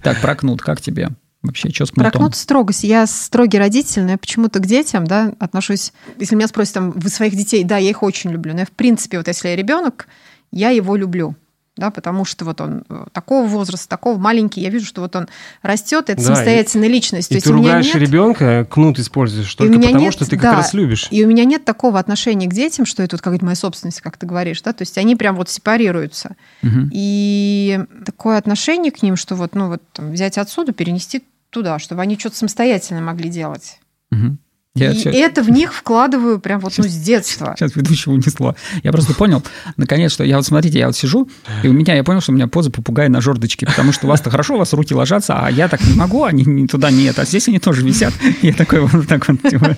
[0.02, 1.10] Так, про кнут, как тебе?
[1.42, 2.20] Вообще, что с Про кнутом?
[2.22, 2.84] кнут строгость.
[2.84, 5.92] Я строгий родитель, но я почему-то к детям да, отношусь...
[6.18, 8.52] Если меня спросят, там, вы своих детей, да, я их очень люблю.
[8.52, 10.08] Но я, в принципе, вот если я ребенок,
[10.50, 11.36] я его люблю.
[11.76, 15.28] Да, потому что вот он э, такого возраста, такого маленький, я вижу, что вот он
[15.60, 17.28] растет, это Да, самостоятельная личность.
[17.28, 20.36] То И есть ты ругаешь нет- ребенка, кнут используешь И только потому, нет- что ты
[20.36, 20.42] да.
[20.42, 21.08] как раз любишь.
[21.10, 24.16] И у меня нет такого отношения к детям, что это вот какая-то моя собственность, как
[24.16, 26.36] ты говоришь, да, то есть они прям вот сепарируются.
[26.62, 26.90] Мгм.
[26.94, 32.00] И такое отношение к ним, что вот, ну вот там, взять отсюда, перенести туда, чтобы
[32.00, 33.80] они что-то самостоятельно могли делать.
[34.10, 34.38] Мгм.
[34.76, 37.54] Я и всё- это в них вкладываю прям вот ну, с детства.
[37.58, 38.54] Сейчас ведущего унесло.
[38.82, 39.42] Я просто понял,
[39.76, 41.28] наконец, что я вот, смотрите, я вот сижу,
[41.62, 44.10] и у меня, я понял, что у меня поза попугая на жердочке, потому что у
[44.10, 47.18] вас-то хорошо, у вас руки ложатся, а я так не могу, они не туда, нет,
[47.18, 48.12] а здесь они тоже висят.
[48.42, 49.42] Я такой вот так вот.
[49.42, 49.76] типа,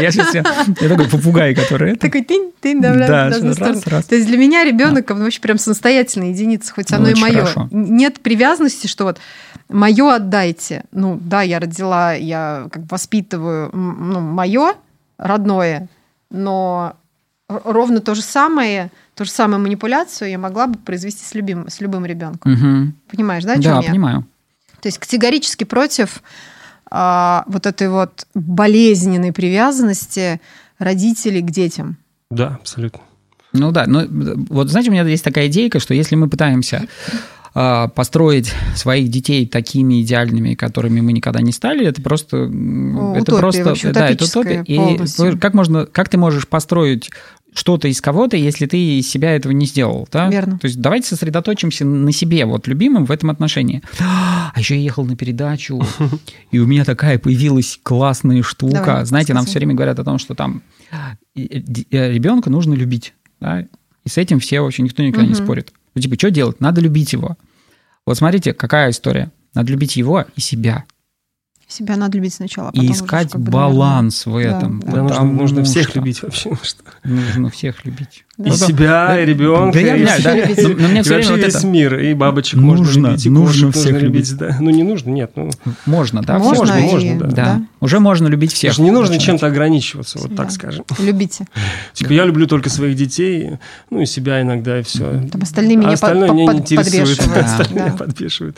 [0.00, 2.00] Я сейчас, я, такой попугай, который это...
[2.00, 2.94] Такой тынь, тынь, да,
[3.28, 3.40] раз,
[3.86, 4.04] раз.
[4.04, 7.46] То есть для меня ребенок вообще прям самостоятельная единица, хоть оно и мое.
[7.70, 9.18] Нет привязанности, что вот
[9.70, 10.84] мое отдайте.
[10.92, 14.74] Ну да, я родила, я как бы воспитываю ну, мое
[15.18, 15.88] родное,
[16.30, 16.96] но
[17.48, 21.80] ровно то же самое, ту же самую манипуляцию я могла бы произвести с любым, с
[21.80, 22.52] любым ребенком.
[22.52, 22.94] Мгм.
[23.10, 23.88] Понимаешь, да, о Да, чем я?
[23.90, 24.26] понимаю.
[24.80, 26.22] То есть категорически против
[26.90, 30.40] а, вот этой вот болезненной привязанности
[30.78, 31.96] родителей к детям.
[32.30, 33.00] Да, абсолютно.
[33.52, 34.04] Ну да, но
[34.48, 36.86] вот знаете, у меня есть такая идейка, что если мы пытаемся
[37.52, 43.38] построить своих детей такими идеальными, которыми мы никогда не стали, это просто О, это утопия
[43.40, 44.62] просто вообще, да, это утопия.
[44.66, 45.38] И полностью.
[45.38, 47.10] как можно, как ты можешь построить
[47.52, 50.28] что-то из кого-то, если ты из себя этого не сделал, да?
[50.30, 50.60] Верно.
[50.60, 53.82] То есть давайте сосредоточимся на себе, вот любимым в этом отношении.
[53.98, 55.82] А еще я ехал на передачу,
[56.52, 58.74] и у меня такая появилась классная штука.
[58.84, 60.62] Давай, Знаете, нам все время говорят о том, что там
[61.34, 63.66] ребенка нужно любить, да?
[64.04, 65.42] И с этим все вообще никто никогда не Мгм.
[65.44, 65.72] спорит.
[65.94, 66.60] Ну, типа, что делать?
[66.60, 67.36] Надо любить его.
[68.06, 69.30] Вот смотрите, какая история.
[69.54, 70.84] Надо любить его и себя.
[71.70, 74.80] Себя надо любить сначала, а потом и уже искать бы, баланс в Да, этом.
[74.80, 74.90] да.
[74.90, 76.50] Да, нужно, Потому нужно всех любить вообще.
[76.62, 78.24] что- Нужно всех любить.
[78.38, 78.56] И Ну да.
[78.56, 80.34] себя, и ребенка, Да я и, да.
[80.34, 80.58] любить.
[80.62, 83.06] Но- но мне и всё время вообще вот весь это- мир, и бабочек Нужно, можно
[83.08, 84.30] любить, и нужно кошек всех нужно любить.
[84.30, 84.36] любить.
[84.38, 84.56] Да.
[84.60, 85.30] Ну, не нужно, нет.
[85.36, 85.50] Ну,
[85.86, 86.38] Можно, да?
[86.38, 87.26] Можно, Можно, и- можно, да.
[87.26, 87.34] Да.
[87.36, 87.62] да.
[87.80, 88.72] Уже можно любить всех.
[88.72, 90.36] Даже не нужно чем-то ограничиваться, вот Да.
[90.42, 90.84] так скажем.
[90.98, 91.46] Любите.
[91.92, 93.58] Типа я люблю только своих детей,
[93.90, 95.22] ну и себя иногда, и все.
[95.30, 97.20] Там остальные меня а подвешивают.
[97.20, 97.96] Остальное Да.
[97.96, 98.56] подвешивают.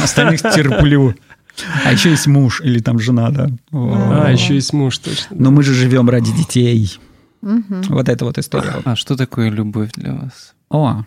[0.00, 1.14] Остальных терплю.
[1.84, 3.48] А еще есть муж или там жена, да.
[3.72, 5.36] А, еще есть муж, точно.
[5.38, 6.98] Но мы же живем ради детей.
[7.42, 8.82] Вот это вот история.
[8.84, 11.04] А что такое любовь для вас О,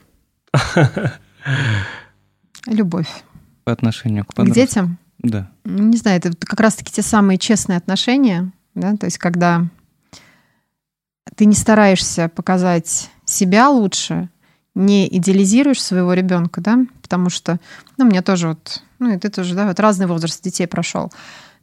[2.65, 3.07] Любовь.
[3.63, 4.65] по отношению к К подросткам?
[4.65, 4.97] детям?
[5.19, 5.49] Да.
[5.65, 9.65] Не знаю, это как раз-таки те самые честные отношения, да, то есть когда
[11.35, 14.29] ты не стараешься показать себя лучше,
[14.75, 17.59] не идеализируешь своего ребенка, да, потому что,
[17.97, 21.11] ну, у меня тоже вот, ну, и ты тоже, да, вот разный возраст детей прошел.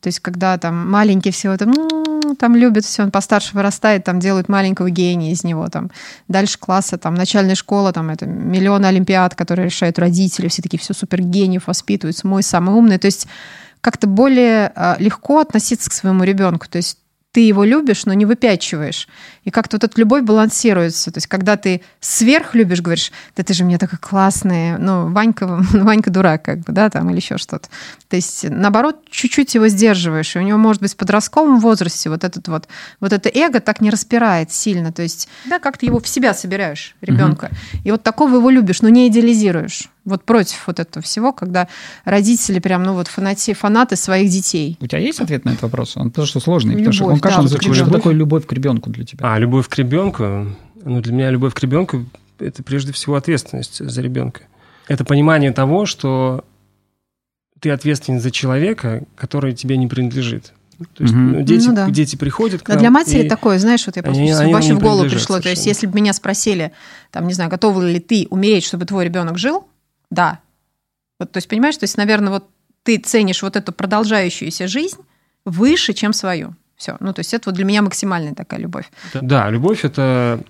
[0.01, 4.21] То есть, когда там маленький всего там, «М, там любит все, он постарше вырастает, там
[4.21, 5.91] делают маленького гения из него, там
[6.29, 10.93] дальше класса, там начальная школа, там это миллионы олимпиад, которые решают родители, все такие, все
[10.93, 12.99] супер гениев воспитываются, мой самый умный.
[12.99, 13.27] То есть
[13.81, 16.67] как-то более а, легко относиться к своему ребенку.
[16.69, 16.99] То есть
[17.35, 19.09] ты его любишь, но не выпячиваешь.
[19.43, 21.11] И как-то вот эта любовь балансируется.
[21.11, 25.61] То есть когда ты сверх любишь, говоришь, да ты же мне такой классный, ну, Ванька,
[25.73, 27.69] Ванька дурак, как бы, да, там, или еще что-то.
[28.09, 30.37] То есть, наоборот, чуть-чуть его сдерживаешь.
[30.37, 32.69] И у него, может быть, в подростковом возрасте вот этот вот,
[33.01, 34.93] вот это эго так не распирает сильно.
[34.93, 37.51] То есть, да, как ты его в себя собираешь, ребенка.
[37.83, 39.91] И вот такого его любишь, но не идеализируешь.
[40.05, 41.67] Вот против вот этого всего, когда
[42.05, 44.77] родители прям, ну вот фанати, фанаты своих детей.
[44.81, 45.97] у тебя есть ответ на этот вопрос?
[45.97, 47.75] Он то, что сложный, потому что Любовь, он, как да, звучит?
[47.75, 47.93] Что любовь.
[48.01, 49.33] такое любовь к ребенку для тебя?
[49.33, 50.47] А, любовь к ребенку.
[50.85, 52.05] Ну, для меня любовь к ребенку–
[52.39, 54.43] это прежде всего ответственность за ребенка.
[54.89, 56.45] Это понимание того, что
[57.61, 60.53] ты ответственен за человека, который тебе не принадлежит.
[60.95, 61.33] То есть Мгм.
[61.33, 61.89] ну, дети, Ну да.
[61.89, 62.81] дети приходят к Да, нам.
[62.81, 65.41] для матери и- такое, знаешь, вот я просто они- они вообще в голову пришло.
[65.41, 65.69] То есть, совершенно.
[65.71, 66.73] если бы меня спросили,
[67.11, 69.67] там, не знаю, готова ли ты умереть, чтобы твой ребенок жил,
[70.15, 70.41] да.
[71.21, 72.49] Вот, то есть, понимаешь, то есть, наверное, вот
[72.83, 74.99] ты ценишь вот эту продолжающуюся жизнь
[75.45, 76.55] выше, чем свою.
[76.77, 76.97] Все.
[77.01, 78.91] Ну, то есть, это вот для меня максимальная такая любовь.
[79.23, 80.41] Да, любовь– это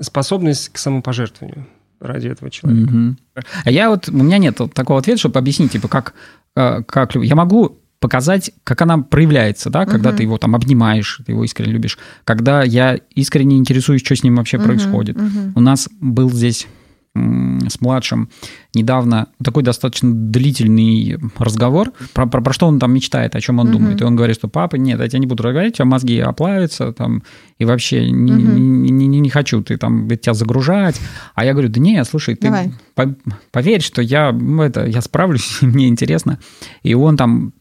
[0.00, 1.66] способность к самопожертвованию
[2.00, 2.90] ради этого человека.
[2.92, 3.18] Мгм.
[3.64, 6.14] А я вот, у меня нет вот такого ответа, чтобы объяснить, типа, как,
[6.56, 10.16] э, как люб- я могу показать, как она проявляется, да, когда Мгм.
[10.16, 14.36] ты его там обнимаешь, ты его искренне любишь, когда я искренне интересуюсь, что с ним
[14.36, 15.16] вообще Мгм, происходит.
[15.16, 15.52] мгм.
[15.54, 16.66] У нас был здесь
[17.14, 18.30] с младшим
[18.74, 23.66] недавно такой достаточно длительный разговор, про, про, про что он там мечтает, о чем он
[23.68, 23.72] Мгм.
[23.72, 24.00] думает.
[24.00, 26.92] И он говорит, что папа, нет, я тебе не буду говорить, у тебя мозги оплавятся,
[26.92, 27.22] там,
[27.58, 28.82] и вообще не, Мгм.
[28.82, 31.00] не, не- не хочу ты там тебя загружать.
[31.34, 32.72] А я говорю, да не, слушай, ты Давай.
[32.94, 33.14] по-
[33.50, 36.38] поверь, что я, ну, это, я справлюсь, мне интересно.
[36.82, 37.52] И он там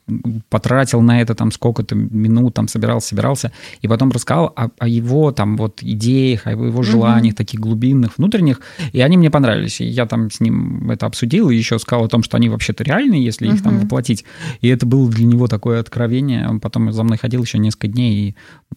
[0.50, 5.32] потратил на это там сколько-то минут, там собирался, собирался, и потом рассказал о, о его
[5.32, 9.82] там вот идеях, о его желаниях таких глубинных, внутренних, и они мне понравились.
[9.82, 12.84] И я там с ним это обсудил, и еще сказал о том, что они вообще-то
[12.84, 14.26] реальные, если их там воплотить.
[14.60, 16.48] И это было для него такое откровение.
[16.48, 18.36] Он потом за мной ходил еще несколько дней и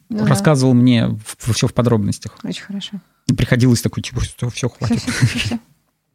[0.08, 0.26] Ну да.
[0.26, 2.36] рассказывал мне все в подробностях.
[2.44, 3.00] Очень хорошо.
[3.26, 5.02] И приходилось такой, типа, все, Всё, хватит.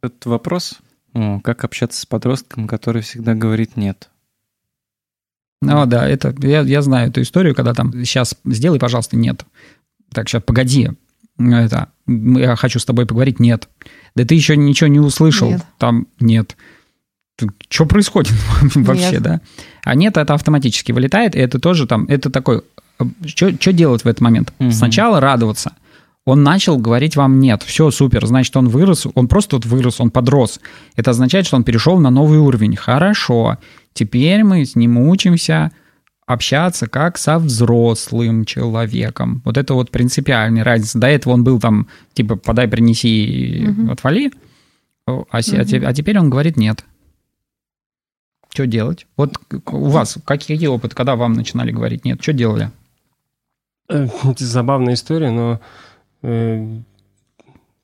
[0.00, 0.78] Тут вопрос,
[1.12, 4.08] о, как общаться с подростком, который всегда говорит «нет».
[5.60, 9.44] Ну да, это я, я знаю эту историю, когда там сейчас сделай, пожалуйста, нет.
[10.12, 10.90] Так, сейчас погоди.
[11.38, 13.68] Это, я хочу с тобой поговорить, нет.
[14.14, 15.62] Да ты еще ничего не услышал, Нет.
[15.78, 16.56] там нет.
[17.68, 18.32] Что происходит
[18.74, 19.22] вообще, Нет.
[19.22, 19.40] да?
[19.84, 22.62] А нет, это автоматически вылетает, и это тоже там, это такой,
[23.24, 24.52] что делать в этот момент?
[24.70, 25.74] Сначала радоваться.
[26.24, 30.10] Он начал говорить вам нет, все супер, значит, он вырос, он просто вот вырос, он
[30.10, 30.60] подрос.
[30.94, 32.76] Это означает, что он перешел на новый уровень.
[32.76, 33.56] Хорошо,
[33.94, 35.70] теперь мы с ним учимся
[36.28, 39.40] общаться как со взрослым человеком.
[39.46, 40.98] Вот это вот принципиальная разница.
[40.98, 43.90] До этого он был там, типа, подай, принеси, Мгм.
[43.90, 44.30] отвали,
[45.06, 46.84] а, а а теперь он говорит нет.
[48.50, 49.06] Что делать?
[49.16, 52.22] Вот у вас какие опыты, когда вам начинали говорить нет?
[52.22, 52.70] Что делали?
[53.88, 55.60] Э, Это забавная история, но
[56.22, 56.80] э,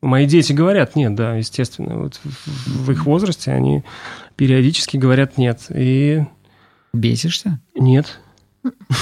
[0.03, 1.97] мои дети говорят нет, да, естественно.
[1.97, 3.85] Вот в, в их возрасте они
[4.37, 5.63] периодически говорят нет.
[5.71, 6.25] И
[6.93, 7.59] Бесишься?
[7.75, 8.21] нет.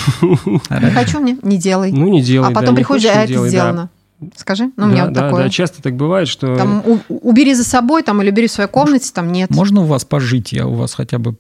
[0.70, 1.92] Не хочу мне, не делай.
[1.92, 2.48] Ну, не делай.
[2.48, 3.48] а потом приходишь, а это да.
[3.48, 3.90] сделано.
[4.37, 5.44] Скажи, ну, у меня вот да, такое.
[5.44, 6.55] да, часто так бывает, что...
[6.57, 9.51] Там убери за собой, там, или убери в своей комнате, там нет.
[9.51, 10.53] Можно у вас пожить?
[10.53, 11.37] Я у вас хотя бы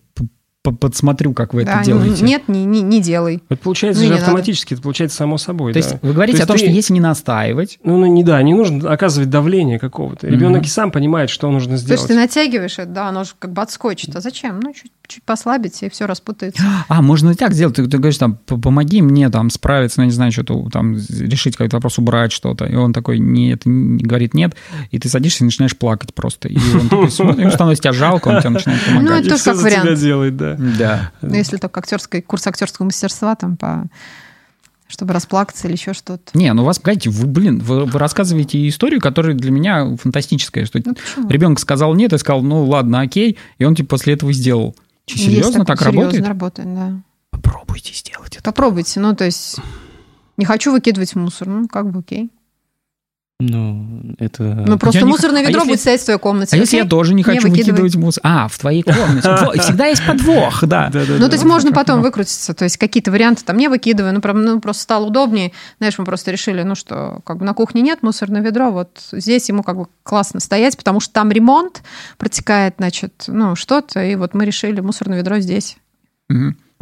[0.70, 2.22] подсмотрю, как вы Да, это делаете.
[2.24, 3.42] Нет, не, не, не делай.
[3.48, 4.22] Это получается Ну, же не надо.
[4.30, 5.72] автоматически, это получается само собой.
[5.72, 5.86] То да.
[5.86, 8.22] есть вы говорите То о том, есть что ты- если не настаивать, Ну, ну, не
[8.22, 10.28] да, не нужно оказывать давление какого-то.
[10.28, 10.66] Ребенок Мгм.
[10.66, 12.06] и сам понимает, что нужно То есть сделать.
[12.06, 14.14] ты натягиваешь это, да, оно же как бы отскочит.
[14.14, 14.60] А зачем?
[14.60, 16.62] Ну, чуть, чуть послабить, и все распутается.
[16.88, 17.74] А, можно и так сделать.
[17.76, 21.56] Ты, ты говоришь, там, «П- помоги мне там справиться, ну, не знаю, что-то там решить
[21.56, 22.66] какой-то вопрос, убрать что-то.
[22.66, 24.54] И он такой, нет, не- говорит нет,
[24.92, 26.46] и ты садишься и начинаешь плакать просто.
[26.48, 29.26] И он такой смотрит, становится тебя жалко, он тебе начинает Ну, помогать.
[29.26, 29.98] это И тоже как вариант.
[30.00, 30.51] делает, да.
[30.58, 31.12] Да.
[31.20, 33.86] Ну, если только актерский, курс актерского мастерства, там, по
[34.92, 36.36] чтобы расплакаться или еще что-то.
[36.36, 40.80] Не, ну вас, погодите, вы, блин, вы, вы рассказываете историю, которая для меня фантастическая, что
[40.84, 41.28] Ну, почему?
[41.30, 44.76] ребенок сказал нет, и сказал, ну ладно, окей, и он типа после этого сделал.
[45.06, 46.28] Че, серьезно такое, так серьезно работает?
[46.28, 47.02] работает, да.
[47.30, 48.42] Попробуйте сделать это.
[48.44, 49.56] Попробуйте, ну, то есть
[50.36, 52.30] не хочу выкидывать мусор, ну, как бы окей.
[53.50, 54.42] Ну, это...
[54.42, 56.56] Ну, просто я не мусорное х- а ведро если- будет стоять в твоей комнате.
[56.56, 57.82] А если я тоже не Не хочу выкидывай.
[57.82, 58.20] выкидывать мусор?
[58.24, 59.60] А, в твоей комнате.
[59.60, 60.90] Всегда есть подвох, да.
[61.08, 64.42] Ну, то есть можно потом выкрутиться, то есть какие-то варианты там не выкидываю, ну, прям,
[64.44, 65.52] ну, просто стало удобнее.
[65.78, 69.48] Знаешь, мы просто решили, ну, что как бы на кухне нет мусорное ведро, вот здесь
[69.48, 71.82] ему как бы классно стоять, потому что там ремонт
[72.18, 75.76] протекает, значит, ну, что-то, и вот мы решили мусорное ведро здесь.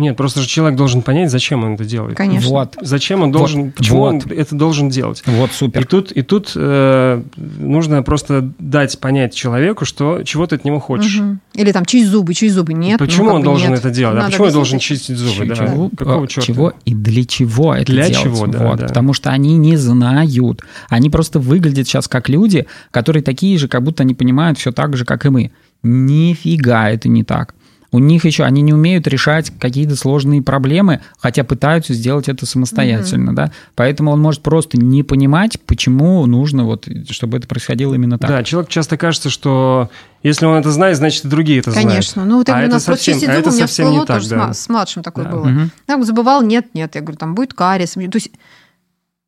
[0.01, 2.17] Нет, просто же человек должен понять, зачем он это делает.
[2.17, 2.49] конечно.
[2.51, 4.09] Вот, Зачем он должен, Вот, почему вот.
[4.27, 5.23] он это должен делать.
[5.27, 5.87] вот И супер.
[5.87, 11.19] тут, и тут э, нужно просто дать понять человеку, что чего ты от него хочешь.
[11.19, 11.41] Мгм.
[11.55, 12.99] Или там чисть зубы, чисть зубы, нет.
[13.01, 13.79] ну, Почему как он должен нет.
[13.81, 14.15] это делать?
[14.17, 14.21] Да?
[14.23, 15.47] Надо Почему я должен чистить зубы?
[15.47, 15.55] Да?
[15.55, 16.47] Чего, Какого а, черта?
[16.47, 18.23] чего и для чего это Для делать?
[18.23, 18.87] чего, да, Вот, да.
[18.87, 20.63] Потому что они не знают.
[20.89, 24.97] Они просто выглядят сейчас как люди, которые такие же, как будто они понимают все так
[24.97, 25.51] же, как и мы.
[25.83, 27.55] Нифига это не так.
[27.93, 33.35] У них еще, они не умеют решать какие-то сложные проблемы, хотя пытаются сделать это самостоятельно,
[33.35, 33.51] да.
[33.75, 38.31] Поэтому он может просто не понимать, почему нужно вот, чтобы это происходило именно так.
[38.31, 39.91] Да, человек часто кажется, что
[40.23, 41.91] если он это знает, значит и другие это знают.
[41.91, 42.25] Конечно.
[42.25, 43.91] Ну, вот я А это нас просто совсем- чистить а зубы это у меня совсем
[43.91, 44.55] не так, да.
[44.55, 45.31] с младшим такое Да.
[45.33, 45.45] было.
[45.47, 45.71] Мгм.
[45.89, 46.95] Я бы забывал, нет, нет.
[46.95, 47.95] Я говорю, там будет кариес.
[47.95, 48.31] То есть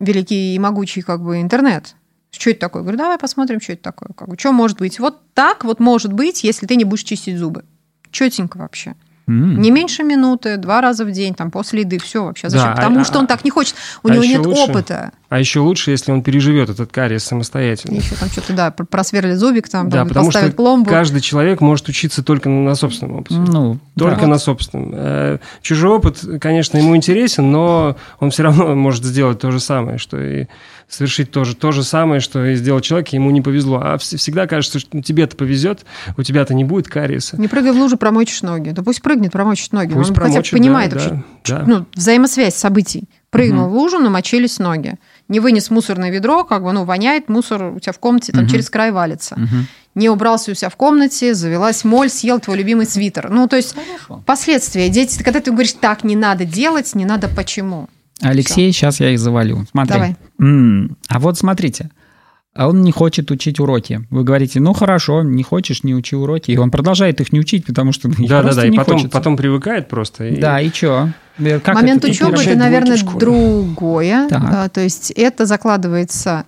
[0.00, 1.94] великий и могучий как бы интернет.
[2.30, 2.80] Что это такое?
[2.82, 4.10] Я говорю, давай посмотрим, что это такое.
[4.16, 4.98] Как бы, что может быть?
[4.98, 7.64] Вот так вот может быть, если ты не будешь чистить зубы.
[8.12, 8.94] Четенько вообще.
[9.26, 9.60] М.
[9.60, 12.48] Не меньше минуты, два раза в день, там, после еды, все вообще.
[12.50, 12.68] Зачем?
[12.70, 13.74] Да, Потому а- что он так не хочет.
[14.02, 15.12] У а него нет лучше- опыта.
[15.32, 17.96] А еще лучше, если он переживет этот кариес самостоятельно.
[17.96, 20.90] Еще там что-то, да, пр- просверлит зубик, там, Да, там, потому поставит что пломбу.
[20.90, 23.36] каждый человек может учиться только на собственном опыте.
[23.36, 24.26] Ну, Только да.
[24.26, 24.90] на собственном.
[24.94, 29.96] Э, Чужой опыт, конечно, ему интересен, но он все равно может сделать то же самое,
[29.96, 30.48] что и
[30.86, 33.80] совершить то же, то же самое, что и сделал человек, и ему не повезло.
[33.82, 35.86] А вс- всегда кажется, что тебе-то повезет,
[36.18, 37.40] у тебя-то не будет кариеса.
[37.40, 38.68] Не прыгай в лужу, промочишь ноги.
[38.70, 39.94] Да пусть прыгнет, промочит ноги.
[39.94, 41.64] Пусть он хотя бы промочит, понимает да, вообще, да, да.
[41.66, 43.08] ну, взаимосвязь событий.
[43.32, 43.72] Прыгнул Мгм.
[43.72, 44.96] в лужу, намочились ноги.
[45.28, 48.50] Не вынес мусорное ведро, как бы, ну, воняет, мусор у тебя в комнате там Мгм.
[48.50, 49.36] через край валится.
[49.40, 49.66] Мгм.
[49.94, 53.30] Не убрался у себя в комнате, завелась моль, съел твой любимый свитер.
[53.30, 53.74] Ну, то есть
[54.26, 54.90] последствия.
[54.90, 57.88] Дети, когда ты говоришь, так не надо делать, не надо почему.
[58.20, 59.64] Алексей, сейчас я их завалю.
[59.70, 59.92] Смотри.
[59.94, 60.16] Давай.
[60.38, 61.90] М, А вот смотрите.
[62.54, 64.06] А он не хочет учить уроки.
[64.10, 66.50] Вы говорите, ну хорошо, не хочешь, не учи уроки.
[66.50, 68.66] И он продолжает их не учить, потому что их Да, да, просто да.
[68.66, 69.10] И не потом, хочется.
[69.18, 70.24] потом привыкает просто.
[70.26, 71.10] и- Да, и что?
[71.64, 72.12] Как Момент это?
[72.12, 74.28] учебы это, наверное, другое.
[74.28, 74.42] Так.
[74.50, 76.44] Да, то есть это закладывается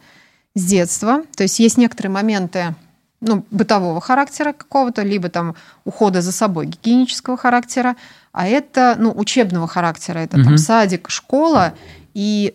[0.54, 1.22] с детства.
[1.36, 2.74] То есть есть некоторые моменты
[3.22, 5.54] ну, бытового характера какого-то, либо там
[5.86, 7.96] ухода за собой гигиенического характера,
[8.32, 10.18] а это ну, учебного характера.
[10.18, 10.44] Это Мгм.
[10.44, 11.72] там садик, школа,
[12.12, 12.52] и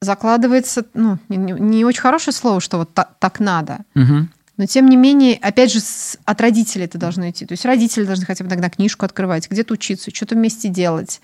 [0.00, 3.78] закладывается, ну, не, не- очень хорошее слово, что вот та- так надо.
[3.94, 4.30] Мгм.
[4.56, 7.46] Но тем не менее, опять же, с- от родителей это должно идти.
[7.46, 11.20] То есть родители должны хотя бы иногда книжку открывать, где-то учиться, что-то вместе делать.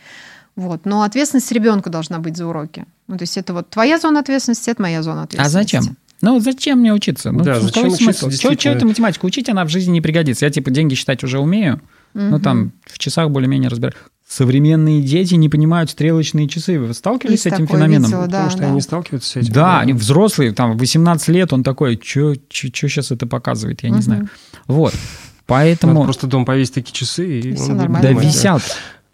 [0.56, 0.84] Вот.
[0.86, 2.86] Но ответственность ребенка должна быть за уроки.
[3.08, 5.76] Ну, то есть это вот твоя зона ответственности, это моя зона А ответственности.
[5.76, 5.96] зачем?
[6.20, 7.32] Ну, зачем мне учиться?
[7.32, 8.56] Ну, Да, зачем учиться, действительно?
[8.56, 10.44] чё эту математику учить, она в жизни не пригодится.
[10.46, 11.80] Я, типа, деньги считать уже умею,
[12.14, 13.96] ну, там, в часах более-менее разбираюсь.
[14.36, 16.80] Современные дети не понимают стрелочные часы.
[16.80, 18.06] Вы сталкивались Есть с этим феноменом?
[18.06, 18.66] видела, да, Потому что да.
[18.66, 19.52] они сталкиваются с этим.
[19.52, 24.02] Да, они взрослые, там, 18 лет, он такой, что сейчас это показывает, я не Мгм.
[24.02, 24.28] знаю.
[24.66, 24.98] Вот, Надо
[25.46, 26.02] поэтому...
[26.02, 28.12] просто дома повесить такие часы, и, И будет нормально.
[28.12, 28.62] Да висят,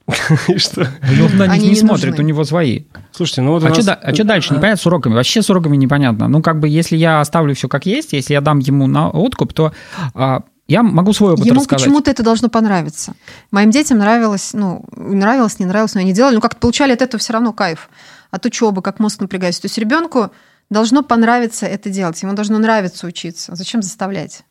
[0.49, 0.89] И что?
[1.03, 2.85] он на них не не смотрит, у него свои.
[3.13, 4.55] Слушайте, ну вот А что дальше?
[4.55, 5.15] Непонятно с уроками.
[5.17, 6.29] Вообще с уроками непонятно.
[6.29, 9.53] Ну, как бы, если я оставлю все как есть, если я дам ему на откуп,
[9.53, 9.73] то
[10.15, 11.85] а, Я могу свой опыт Ему рассказать.
[11.85, 13.15] почему-то это должно понравиться.
[13.51, 17.19] Моим детям нравилось, ну, нравилось, не нравилось, но они делали, ну, как-то получали от этого
[17.19, 17.91] все равно кайф.
[18.31, 19.63] От учебы, как мозг напрягается.
[19.63, 20.31] То есть ребенку
[20.71, 23.57] должно понравиться это делать, ему должно нравиться учиться.
[23.57, 24.45] Зачем заставлять?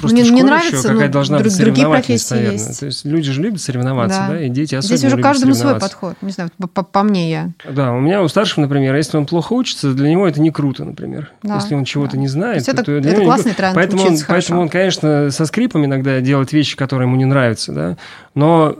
[0.00, 2.52] Просто Мне не нравится, какая ну, должна быть друг- другие профессии наверное.
[2.58, 2.80] есть.
[2.80, 4.28] То есть люди же любят соревноваться, Да.
[4.34, 6.14] да, и дети особенно Здесь уже каждому свой подход.
[6.22, 7.50] Не знаю, по, по- по мне я.
[7.68, 10.84] Да, у меня у старшего, например, если он плохо учится, для него это не круто,
[10.84, 11.32] например.
[11.42, 12.18] Да, если он чего-то да.
[12.18, 13.56] не знает, то, это- то для это него не классный круто.
[13.56, 17.72] тренд, поэтому он, поэтому он, конечно, со скрипом иногда делает вещи, которые ему не нравятся,
[17.72, 17.96] да.
[18.34, 18.76] Но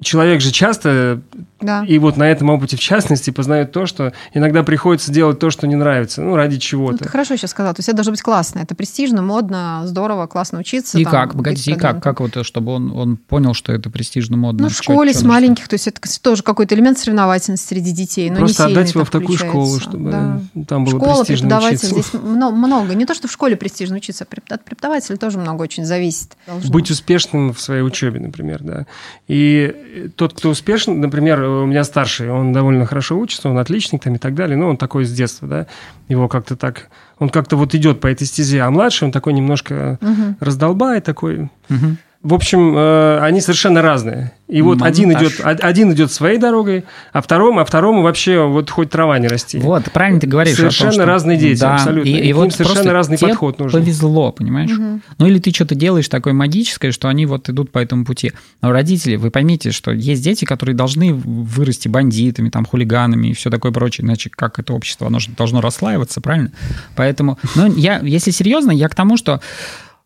[0.00, 1.20] человек же часто,
[1.60, 1.84] Да.
[1.84, 5.66] и вот на этом опыте в частности, познает то, что иногда приходится делать то, что
[5.66, 6.98] не нравится, ну, ради Ну, чего-то.
[6.98, 7.74] ты хорошо сейчас сказал.
[7.74, 8.60] То есть это должно быть классно.
[8.60, 10.98] Это престижно, модно, здорово, классно учиться.
[10.98, 11.32] И там, как?
[11.32, 12.00] Погодите, и как?
[12.00, 14.64] Как вот, чтобы он, он понял, что это престижно, модно?
[14.64, 18.30] Ну, в школе чё с маленьких, то есть это тоже какой-то элемент соревновательности среди детей.
[18.30, 20.40] Но Просто не сильный отдать его в такую школу, чтобы Да.
[20.68, 22.10] там было Школа, престижно преподаватель, учиться.
[22.10, 22.94] здесь мно- много.
[22.94, 26.36] Не то, что в школе престижно учиться, а от преподавателя тоже много очень зависит.
[26.46, 26.70] Должно.
[26.70, 28.86] Быть успешным в своей учебе, например, да.
[29.26, 29.74] И
[30.16, 34.18] тот, кто успешен, например, у меня старший, он довольно хорошо учится, он отличник там и
[34.18, 35.66] так далее, но он такой с детства, да,
[36.08, 39.98] его как-то так, он как-то вот идет по этой стезе, а младший, он такой немножко
[40.00, 40.36] Мгм.
[40.40, 41.50] раздолбай такой.
[41.68, 41.98] Мгм.
[42.28, 44.32] В общем, э, они совершенно разные.
[44.48, 44.88] И вот Монтаж.
[44.90, 49.18] один идет, од- один идет своей дорогой, а второму, а второму вообще вот хоть трава
[49.18, 49.58] не расти.
[49.58, 50.54] Вот, правильно ты говоришь.
[50.54, 52.08] о том, Совершенно что- разные дети, да, абсолютно.
[52.08, 53.80] И, И и вот совершенно разный тебе подход нужен.
[53.80, 54.70] повезло, понимаешь?
[54.70, 55.02] Мгм.
[55.18, 58.32] Ну или ты что-то делаешь такое магическое, что они вот идут по этому пути.
[58.60, 63.48] Но родители, вы поймите, что есть дети, которые должны вырасти бандитами, там, хулиганами и все
[63.50, 66.52] такое прочее, иначе как это общество, оно же должно расслаиваться, правильно?
[66.94, 69.40] Поэтому, ну, я, если серьезно, я к тому, что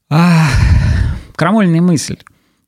[0.08, 0.50] ах,
[1.36, 2.18] крамольная мысль.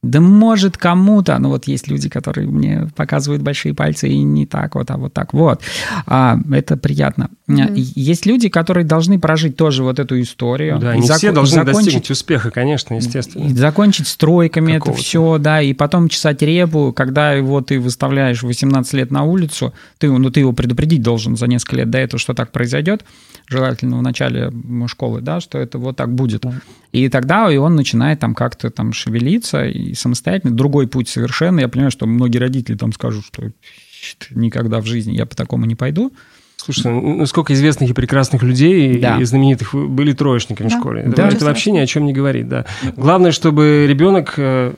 [0.03, 4.75] Да может кому-то, ну вот есть люди, которые мне показывают большие пальцы и не так
[4.75, 5.63] вот, а вот так вот.
[6.07, 7.31] А, это приятно.
[7.47, 10.79] И Есть люди, которые должны прожить тоже вот эту историю.
[10.79, 13.45] Да, и не зако- все должны закончить- достигнуть успеха, конечно, естественно.
[13.45, 15.03] и закончить стройками это Какого-то.
[15.03, 19.75] все, да, и потом чесать репу, когда его ты выставляешь в 18 лет на улицу,
[19.99, 23.05] ты, ну, ты его предупредить должен за несколько лет до этого, что так произойдет,
[23.47, 24.51] желательно в начале
[24.87, 26.45] школы, да, что это вот так будет.
[26.93, 30.55] И тогда и он начинает там как-то там шевелиться и самостоятельно.
[30.57, 31.61] Другой путь совершенно.
[31.61, 33.43] Я понимаю, что многие родители там скажут, что
[33.93, 36.11] «Щит, никогда в жизни я по такому не пойду.
[36.65, 39.19] Слушай, ну сколько известных и прекрасных людей Да.
[39.19, 40.77] и знаменитых были троечниками Да.
[40.77, 41.03] в школе.
[41.05, 41.27] Да.
[41.27, 42.65] Это, Ничего вообще ни о чем не говорит, да.
[42.97, 44.73] Главное, чтобы ребенок, э,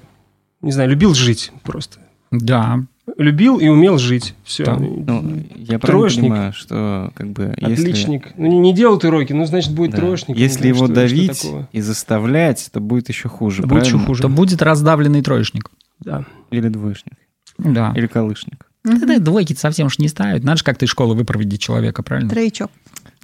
[0.63, 1.99] не знаю, любил жить просто.
[2.31, 2.81] Да,
[3.19, 4.35] Любил и умел жить.
[4.43, 4.65] Все.
[4.65, 4.77] Да.
[4.81, 6.23] Ну, я Троечник.
[6.25, 8.33] понимаю, что как бы если, Отличник.
[8.37, 10.37] Ну, не, не делают уроки, ну, значит, будет да, троечник.
[10.37, 11.69] если его что- что давить такого?
[11.71, 13.63] и заставлять, то будет еще хуже.
[13.63, 14.23] Будет еще хуже.
[14.23, 15.71] то будет раздавленный троечник.
[16.01, 16.25] Да.
[16.51, 17.15] Или двоечник,
[17.59, 17.93] Да.
[17.95, 18.66] или колышник.
[18.87, 20.45] Тогда двойки совсем уж не ставят.
[20.45, 22.31] Надо же как-то из школы выпроводить человека, правильно?
[22.31, 22.71] Троечок.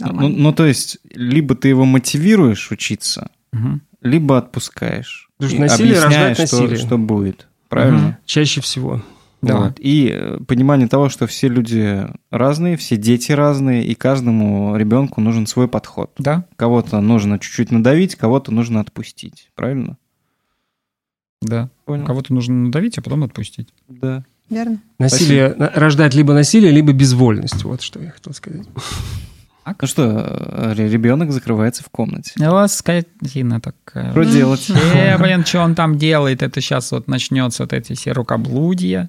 [0.00, 0.38] Ну, Нормально.
[0.38, 3.82] ну, то есть, либо ты его мотивируешь учиться, Мгм.
[4.00, 5.30] либо отпускаешь.
[5.36, 6.76] Потому что насилие объясняешь, рождает что, насилие.
[6.86, 7.46] что будет.
[7.68, 7.98] Правильно?
[7.98, 8.16] Мгм.
[8.26, 9.02] Чаще всего.
[9.42, 9.56] Да.
[9.58, 9.72] Вот.
[9.80, 15.46] И э, понимание того, что все люди разные, все дети разные, и каждому ребенку нужен
[15.48, 16.12] свой подход.
[16.16, 19.50] Да, Кого-то нужно чуть-чуть надавить, кого-то нужно отпустить.
[19.56, 19.96] Правильно?
[21.40, 21.70] да.
[21.84, 22.06] Понял.
[22.06, 23.68] Кого-то нужно надавить, а потом отпустить.
[23.88, 24.24] Да.
[24.52, 24.78] Верно.
[24.98, 27.64] Насилие на- рождает либо насилие, либо безвольность.
[27.64, 28.66] Вот что я хотел сказать.
[29.64, 32.32] Ну что, э, ребенок закрывается в комнате.
[32.36, 34.10] У вас скотина такая.
[34.10, 34.68] Что делать?
[34.94, 36.42] Э, блин, что он там делает?
[36.42, 39.08] Это сейчас вот начнется вот эти все рукоблудия.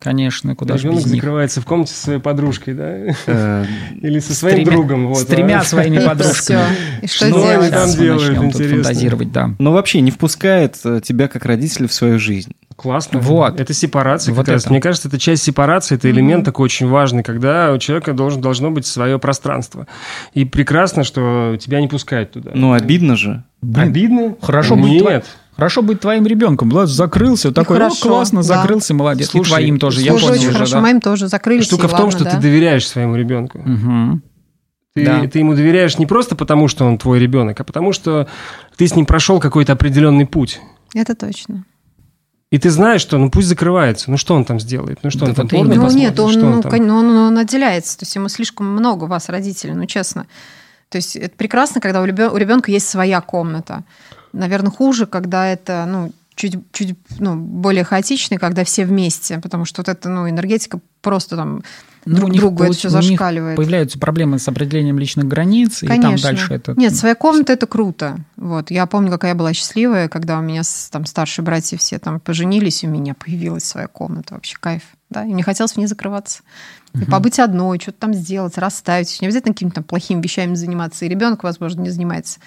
[0.00, 1.22] Конечно, куда же Ребенок без них.
[1.22, 3.14] закрывается в комнате со своей подружкой, да?
[3.26, 3.64] Э,
[4.02, 5.06] Или со своим тремя- другом.
[5.08, 5.64] Вот, С тремя а?
[5.64, 6.60] своими подружками.
[7.00, 7.70] И что делать?
[7.70, 8.82] там делают, начнем тут интересно.
[8.84, 9.50] фантазировать, да.
[9.58, 12.52] Но вообще не впускает э, тебя как родителя в свою жизнь.
[12.76, 13.20] Классно.
[13.20, 13.60] Вот.
[13.60, 14.34] Это сепарация.
[14.34, 14.70] Вот как это.
[14.70, 18.70] Мне кажется, это часть сепарации, это элемент такой очень важный, когда у человека должен, должно
[18.70, 19.86] быть свое пространство.
[20.32, 22.50] И прекрасно, что тебя не пускают туда.
[22.54, 23.44] Ну, обидно же.
[23.62, 24.36] Блин, Обидно?
[24.42, 25.02] хорошо быть Нет.
[25.02, 25.22] твоим.
[25.56, 26.68] Хорошо быть твоим ребенком.
[26.68, 28.42] Влад закрылся, такой, «О, хорошо, классно, да.
[28.42, 29.28] закрылся, молодец.
[29.30, 30.72] Слушай, и твоим тоже, я слушай, понял очень уже, хорошо.
[30.74, 30.80] да.
[30.80, 31.64] Моим тоже закрылись.
[31.66, 32.30] Штука в том, ладно, что да.
[32.32, 33.60] ты доверяешь своему ребенку.
[33.64, 34.22] Мгм.
[34.96, 35.26] Ты, Да.
[35.28, 38.26] ты ему доверяешь не просто потому, что он твой ребенок, а потому что
[38.76, 40.60] ты с ним прошел какой-то определенный путь.
[40.92, 41.64] Это точно.
[42.54, 44.12] И ты знаешь, что ну пусть закрывается.
[44.12, 45.00] Ну что он там сделает?
[45.02, 45.74] Ну что Да он там вот порно.
[45.74, 46.10] Ну посмотрит?
[46.10, 46.70] нет, он, Что ну, там?
[46.70, 47.98] кон- он, он отделяется.
[47.98, 50.28] То есть ему слишком много вас, родителей, ну честно.
[50.88, 53.82] То есть это прекрасно, когда у ребенка есть своя комната.
[54.32, 59.80] Наверное, хуже, когда это ну, чуть, чуть ну, более хаотично, когда все вместе, потому что
[59.80, 61.64] вот эта ну, энергетика просто там
[62.06, 63.56] Ну, друг другу это все зашкаливает.
[63.56, 66.30] Появляются проблемы с определением личных границ, и там Конечно.
[66.30, 66.74] дальше это...
[66.76, 68.18] Нет, своя комната это круто.
[68.36, 68.70] Вот.
[68.70, 72.84] Я помню, какая я была счастливая, когда у меня там старшие братья все там поженились,
[72.84, 74.34] у меня появилась своя комната.
[74.34, 74.82] Вообще кайф.
[75.10, 75.24] Да?
[75.24, 76.42] И не хотелось в ней закрываться.
[76.94, 79.20] И побыть одной, что-то там сделать, расставить.
[79.20, 81.04] Не обязательно какими-то плохими вещами заниматься.
[81.04, 82.38] И ребенок, возможно, не занимается.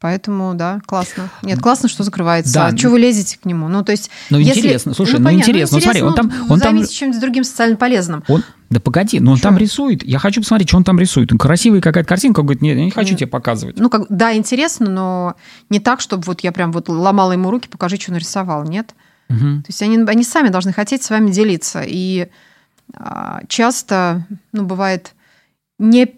[0.00, 1.28] Поэтому, да, классно.
[1.42, 2.54] Нет, классно, что закрывается.
[2.54, 2.76] Да.
[2.76, 3.66] Что вы лезете к нему?
[3.66, 4.10] Ну, то есть...
[4.30, 4.94] Ну, если- интересно.
[4.94, 5.76] Слушай, ну, понятно, интересно.
[5.76, 8.22] Ну, смотри, он там- ну, он там- чем-нибудь другим социально полезным.
[8.28, 9.42] Он, да погоди, но он Чё?
[9.42, 10.04] там рисует.
[10.04, 11.32] Я хочу посмотреть, что он там рисует.
[11.32, 12.40] Он красивая какая-то картинка.
[12.40, 13.80] Он говорит, нет, я не хочу тебе показывать.
[13.80, 15.34] Ну, как, да, интересно, но
[15.68, 18.62] не так, чтобы вот я прям вот ломала ему руки, покажи, что нарисовал.
[18.62, 18.94] Нет.
[19.28, 19.62] Мгм.
[19.62, 21.82] То есть они, они сами должны хотеть с вами делиться.
[21.84, 22.28] И
[22.94, 25.14] а, часто, ну, бывает,
[25.80, 26.14] не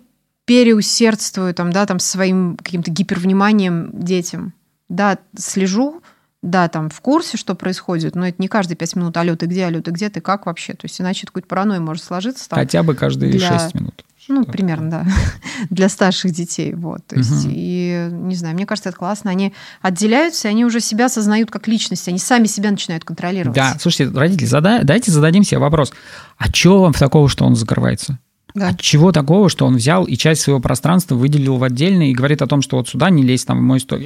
[0.51, 4.53] переусердствую там, да, там своим каким-то гипервниманием детям.
[4.89, 6.03] Да, слежу,
[6.43, 9.67] да, там в курсе, что происходит, но это не каждые пять минут, алло, ты где,
[9.67, 10.73] алло, ты где, ты как вообще?
[10.73, 12.49] То есть иначе какой-то паранойя может сложиться.
[12.49, 14.05] Там, Хотя бы каждые для- 6 минут.
[14.29, 14.51] ну, Что-то.
[14.51, 15.07] примерно, да,
[15.71, 16.75] для старших детей.
[16.75, 17.07] Вот.
[17.07, 17.53] То есть, Мгм.
[17.55, 19.31] и не знаю, мне кажется, это классно.
[19.31, 23.55] Они отделяются, и они уже себя осознают как личность, они сами себя начинают контролировать.
[23.55, 25.93] Да, слушайте, родители, зада- дайте зададим себе вопрос.
[26.39, 28.19] А чего вам такого, что он закрывается?
[28.55, 28.69] Да.
[28.69, 32.43] А чего такого, что он взял и часть своего пространства выделил в отдельный и говорит
[32.43, 34.01] о том, что вот сюда не лезь, там, в мой стол.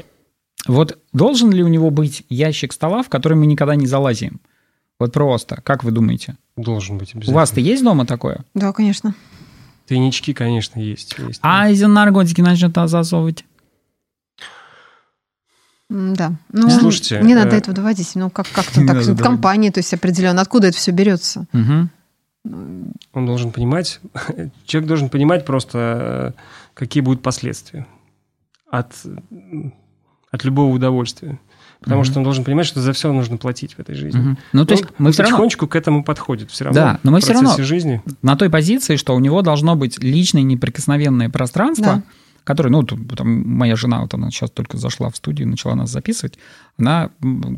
[0.66, 4.40] Вот должен ли у него быть ящик стола, в который мы никогда не залазим?
[4.98, 6.36] Вот просто, как вы думаете?
[6.56, 7.34] Должен быть У обязательно.
[7.34, 8.44] вас-то есть дома такое?
[8.54, 9.14] Да, конечно.
[9.86, 11.14] Тайнички, конечно, есть.
[11.18, 11.40] есть.
[11.42, 13.44] А если наркотики начнут засовывать?
[15.90, 16.32] Да.
[16.50, 18.12] Ну, Слушайте, не надо э, этого доводить.
[18.14, 21.46] Ну, как, как-то Не так, в компании, то есть определенно, откуда это все берется?
[21.52, 21.90] Мгм.
[22.44, 24.00] Он должен понимать,
[24.66, 26.40] человек должен понимать просто, э,
[26.74, 27.86] какие будут последствия
[28.70, 28.92] от,
[30.30, 31.38] от любого удовольствия.
[31.80, 32.10] Потому Мгм.
[32.10, 34.18] что он должен понимать, что за все нужно платить в этой жизни.
[34.18, 34.38] Мгм.
[34.54, 36.50] Ну, то есть Он мы все равно потихонечку к этому подходит.
[36.50, 38.02] Все равно Да, но мы в всё процессе равно- жизни.
[38.22, 42.02] на той позиции, что у него должно быть личное неприкосновенное пространство, Да.
[42.44, 46.38] Которое, ну, там, моя жена, вот она сейчас только зашла в студию, начала нас записывать,
[46.78, 47.10] она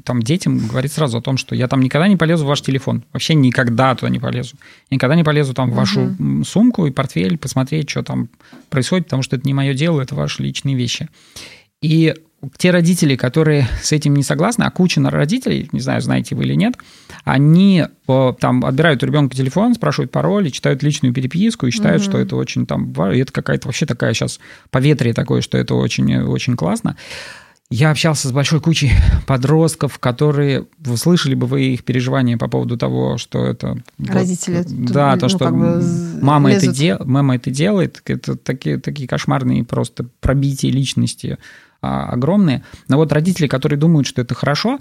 [0.05, 3.05] там детям говорит сразу о том, что я там никогда не полезу в ваш телефон,
[3.13, 4.57] вообще никогда туда не полезу,
[4.91, 8.29] никогда не полезу там в вашу м, сумку и портфель посмотреть, что там
[8.71, 11.09] происходит, потому что это не мое дело, это ваши личные вещи.
[11.83, 12.15] И
[12.57, 16.55] те родители, которые с этим не согласны, а куча родителей, не знаю, знаете вы или
[16.55, 16.75] нет,
[17.25, 22.03] они э, там отбирают у ребенка телефон, спрашивают пароль, и читают личную переписку и считают,
[22.03, 24.41] что это очень там, и это какая-то вообще такая сейчас
[24.71, 26.97] поветрие такое, что это очень, э, очень классно.
[27.69, 28.93] Я общался с большой кучей
[29.27, 30.67] подростков, которые,
[30.97, 33.79] слышали бы вы их переживания по поводу того, что это...
[33.99, 35.83] вот, Родители, да, ну, то, что как бы
[36.23, 41.39] мама это, дел, мама это делает, это такие, такие кошмарные просто пробития личности
[41.87, 42.63] огромные.
[42.89, 44.79] Но вот родители, которые думают, что это хорошо,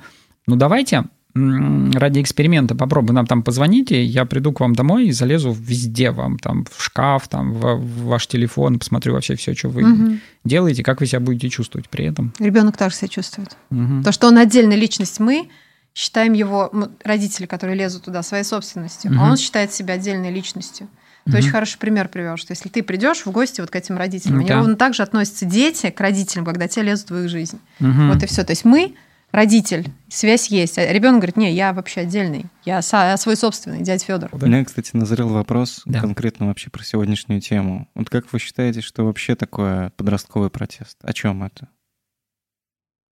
[0.48, 1.04] ну давайте
[1.36, 3.16] ради эксперимента попробуем.
[3.16, 7.28] Нам там позвоните, я приду к вам домой и залезу везде вам, там, в шкаф,
[7.28, 10.20] там, в, в ваш телефон, посмотрю вообще все, что вы Мгм.
[10.46, 12.32] делаете, как вы себя будете чувствовать при этом.
[12.40, 13.58] Ребенок так же себя чувствует.
[13.70, 14.04] Мгм.
[14.04, 15.50] То, что он отдельная личность, мы
[15.94, 16.72] считаем его,
[17.04, 19.20] родители, которые лезут туда, своей собственностью, Мгм.
[19.22, 20.88] а он считает себя отдельной личностью.
[21.26, 21.38] Ты Мгм.
[21.40, 24.42] очень хороший пример привел, что если ты придешь в гости вот к этим родителям, Ну
[24.42, 27.60] они ровно так же относятся дети к родителям, когда те лезут в их жизнь.
[27.80, 28.12] Мгм.
[28.12, 28.44] Вот и все.
[28.44, 28.94] То есть мы
[29.32, 30.78] родитель, связь есть.
[30.78, 32.82] А ребенок говорит, не, я вообще отдельный, я,
[33.18, 34.30] свой собственный, дядя Федор.
[34.32, 36.00] У меня, кстати, назрел вопрос Да.
[36.00, 37.90] конкретно вообще про сегодняшнюю тему.
[37.96, 40.98] Вот как вы считаете, что вообще такое подростковый протест?
[41.02, 41.68] О чем это?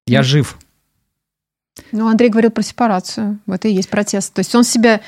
[0.06, 0.60] Я жив.
[1.92, 3.40] Ну, Андрей говорил про сепарацию.
[3.48, 4.34] Вот и есть протест.
[4.34, 5.02] То есть он себя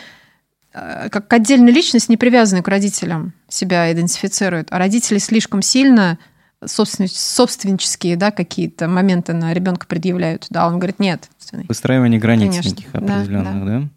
[0.76, 4.67] как отдельная личность, не привязанная к родителям, себя идентифицирует.
[4.71, 6.19] А родители слишком сильно
[6.63, 10.47] собствен- собственнические да, какие-то моменты на ребенка предъявляют.
[10.49, 11.30] Да, он говорит, нет.
[11.67, 13.89] Выстраивание границ Конечно, неких да, определенных, да?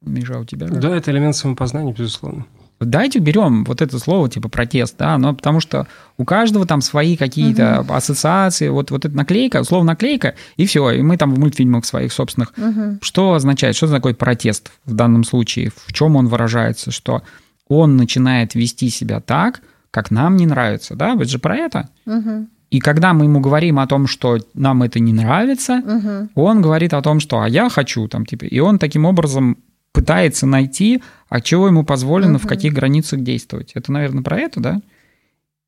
[0.00, 0.68] Миша, у тебя?
[0.68, 2.46] Да, это элемент самопознания, безусловно.
[2.80, 5.86] Давайте уберем вот это слово типа протест, да, но потому что
[6.18, 11.02] у каждого там свои какие-то ассоциации, вот, вот эта наклейка, слово наклейка, и все, и
[11.02, 12.52] мы там в мультфильмах своих собственных.
[12.56, 12.98] Мгм.
[13.00, 17.22] Что означает, что такое протест в данном случае, в чем он выражается, что
[17.68, 21.88] он начинает вести себя так, как нам не нравится, да, это же про это.
[22.04, 22.48] Мгм.
[22.70, 26.30] И когда мы ему говорим о том, что нам это не нравится, Мгм.
[26.34, 29.58] он говорит о том, что «а я хочу», там, типа, и он таким образом
[29.94, 32.48] пытается найти, а чего ему позволено, в Мгм.
[32.48, 33.70] каких границах действовать.
[33.74, 34.80] Это, наверное, про это, да?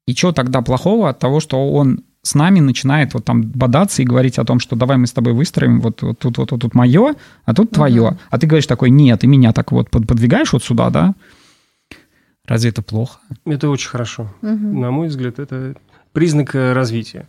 [0.06, 4.04] И что тогда плохого от того, что он с нами начинает вот там бодаться и
[4.04, 6.74] говорить о том, что давай мы с тобой выстроим, вот, вот тут вот, вот тут
[6.74, 7.14] мое,
[7.44, 8.02] а тут твое.
[8.10, 8.18] Мгм.
[8.30, 11.14] А ты говоришь такой, нет, и меня так вот под- подвигаешь вот сюда, да?
[12.46, 13.18] Разве это плохо?
[13.44, 14.32] Это очень хорошо.
[14.42, 14.80] Мгм.
[14.80, 15.74] На мой взгляд, это
[16.12, 17.26] признак э, развития.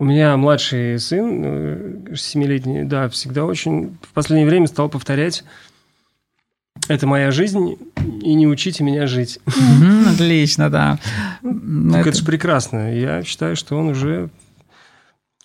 [0.00, 5.44] У меня младший сын, э, семилетний, да, всегда очень в последнее время стал повторять
[6.88, 7.76] «это моя жизнь,
[8.20, 9.38] и не учите меня жить».
[10.12, 10.98] Отлично, да.
[11.42, 12.92] Ну, Так это- это же прекрасно.
[12.94, 14.30] Я считаю, что он уже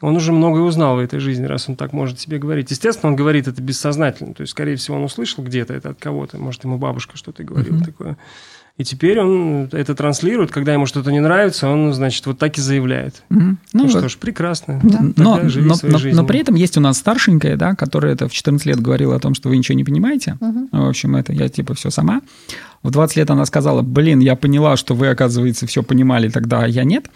[0.02, 2.72] он уже многое узнал в этой жизни, раз он так может себе говорить.
[2.72, 4.34] Естественно, он говорит это бессознательно.
[4.34, 6.38] То есть, скорее всего, он услышал где-то это от кого-то.
[6.38, 7.84] Может, ему бабушка что-то говорила Мгм.
[7.84, 8.18] такое.
[8.80, 12.62] И теперь он это транслирует, когда ему что-то не нравится, он, значит, вот так и
[12.62, 13.24] заявляет.
[13.28, 13.58] Мгм.
[13.74, 14.80] Ну, Ну, что ж, прекрасно.
[14.82, 15.00] Да.
[15.02, 16.16] Но, но, но- жизнью.
[16.16, 19.20] но при этом есть у нас старшенькая, да, которая это в 14 лет говорила о
[19.20, 20.38] том, что вы ничего не понимаете.
[20.40, 22.22] Ну, В общем, это я типа все сама.
[22.82, 26.68] В 20 лет она сказала, блин, я поняла, что вы, оказывается, все понимали тогда, а
[26.68, 27.10] я нет.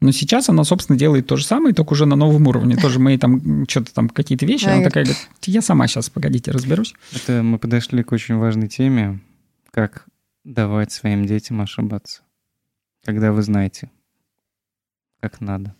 [0.00, 2.76] Но сейчас она, собственно, делает то же самое, только уже на новом уровне.
[2.76, 4.64] Тоже мы там что-то там какие-то вещи.
[4.64, 6.94] Она такая говорит, я сама сейчас, погодите, разберусь.
[7.14, 9.20] Это мы подошли к очень важной теме,
[9.70, 10.06] как
[10.44, 12.22] давать своим детям ошибаться,
[13.04, 13.90] когда вы знаете,
[15.20, 15.74] как надо.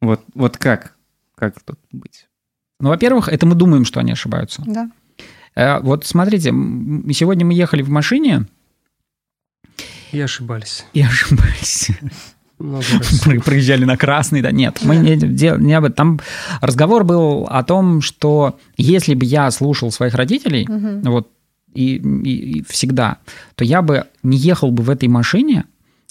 [0.00, 0.96] Вот, вот как?
[1.34, 2.28] Как тут быть?
[2.80, 4.62] Ну, во-первых, это мы думаем, что они ошибаются.
[4.66, 4.90] Да.
[5.54, 8.46] Э, Вот смотрите, сегодня мы ехали в машине
[10.12, 10.84] И ошибались.
[10.92, 11.90] и ошибались.
[12.58, 15.94] Проезжали на красный, да, нет, мы не, дел- не об этом.
[15.94, 16.20] Там
[16.62, 21.02] разговор был о том, что если бы я слушал своих родителей, Мгм.
[21.02, 21.30] вот,
[21.74, 23.18] и, и- и всегда,
[23.54, 25.64] то я бы не ехал бы в этой машине,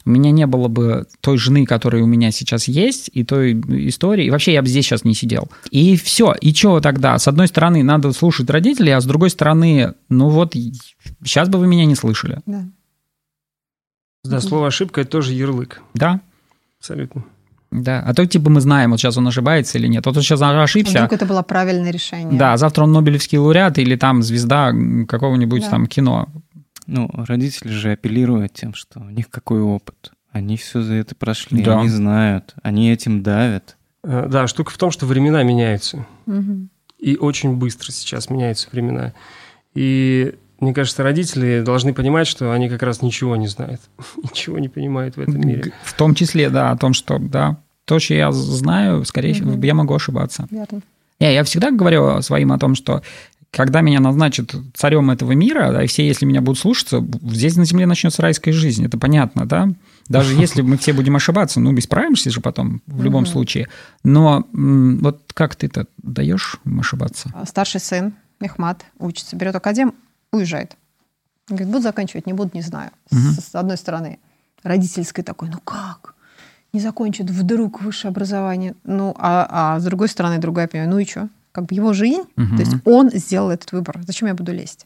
[0.07, 3.53] у меня не было бы той жены, которая у меня сейчас есть, и той
[3.89, 5.49] истории, и вообще я бы здесь сейчас не сидел.
[5.71, 7.17] И все, и что тогда?
[7.17, 10.53] С одной стороны, надо слушать родителей, а с другой стороны, ну вот,
[11.23, 12.39] сейчас бы вы меня не слышали.
[12.45, 12.65] Да.
[14.23, 15.81] Да, слово ошибка это тоже ярлык.
[15.95, 16.21] Да,
[16.79, 17.23] Абсолютно.
[17.83, 18.01] Да.
[18.05, 20.05] А то типа мы знаем, вот сейчас он ошибается или нет.
[20.05, 22.37] Вот он сейчас ошибся, Вдруг это было правильное решение.
[22.37, 24.71] Да, завтра он Нобелевский лауреат или там звезда
[25.07, 25.69] какого-нибудь Да.
[25.69, 26.29] там кино.
[26.87, 30.11] Ну, родители же апеллируют тем, что у них какой опыт.
[30.31, 31.79] Они все за это прошли, Да.
[31.79, 33.77] они знают, они этим давят.
[34.03, 36.05] Э, Да, штука в том, что времена меняются.
[36.25, 36.69] Мгм.
[36.99, 39.13] И очень быстро сейчас меняются времена.
[39.73, 43.81] И мне кажется, родители должны понимать, что они как раз ничего не знают,
[44.23, 45.73] ничего не понимают в этом мире.
[45.83, 49.61] В том числе, да, о том, что, да, то, что я знаю, скорее всего, Мгм.
[49.63, 50.47] я могу ошибаться.
[50.51, 50.81] Верно.
[51.19, 53.01] Не, я всегда говорю своим о том, что
[53.51, 57.63] когда меня назначат царем этого мира, да, и все, если меня будут слушаться, здесь на
[57.63, 59.69] земле начнется райская жизнь, это понятно, да?
[60.09, 63.31] Даже если мы все будем ошибаться, ну, исправимся же потом в любом Мгм.
[63.31, 63.69] случае.
[64.03, 67.29] Но м, вот как ты-то даешь им ошибаться?
[67.33, 69.93] А Старший сын, Мехмат, учится, берет академ,
[70.33, 70.75] уезжает.
[71.47, 72.91] Говорит, буду заканчивать, не буду, не знаю.
[73.11, 73.31] Мгм.
[73.31, 74.19] С, с одной стороны,
[74.63, 76.14] родительской такой, ну как?
[76.75, 78.75] Не закончит вдруг высшее образование.
[78.83, 81.29] Ну, а, а с другой стороны, другая понимаю, ну и что?
[81.53, 82.57] Как бы его жизнь, Мгм.
[82.57, 84.01] то есть он сделал этот выбор.
[84.05, 84.85] Зачем я буду лезть?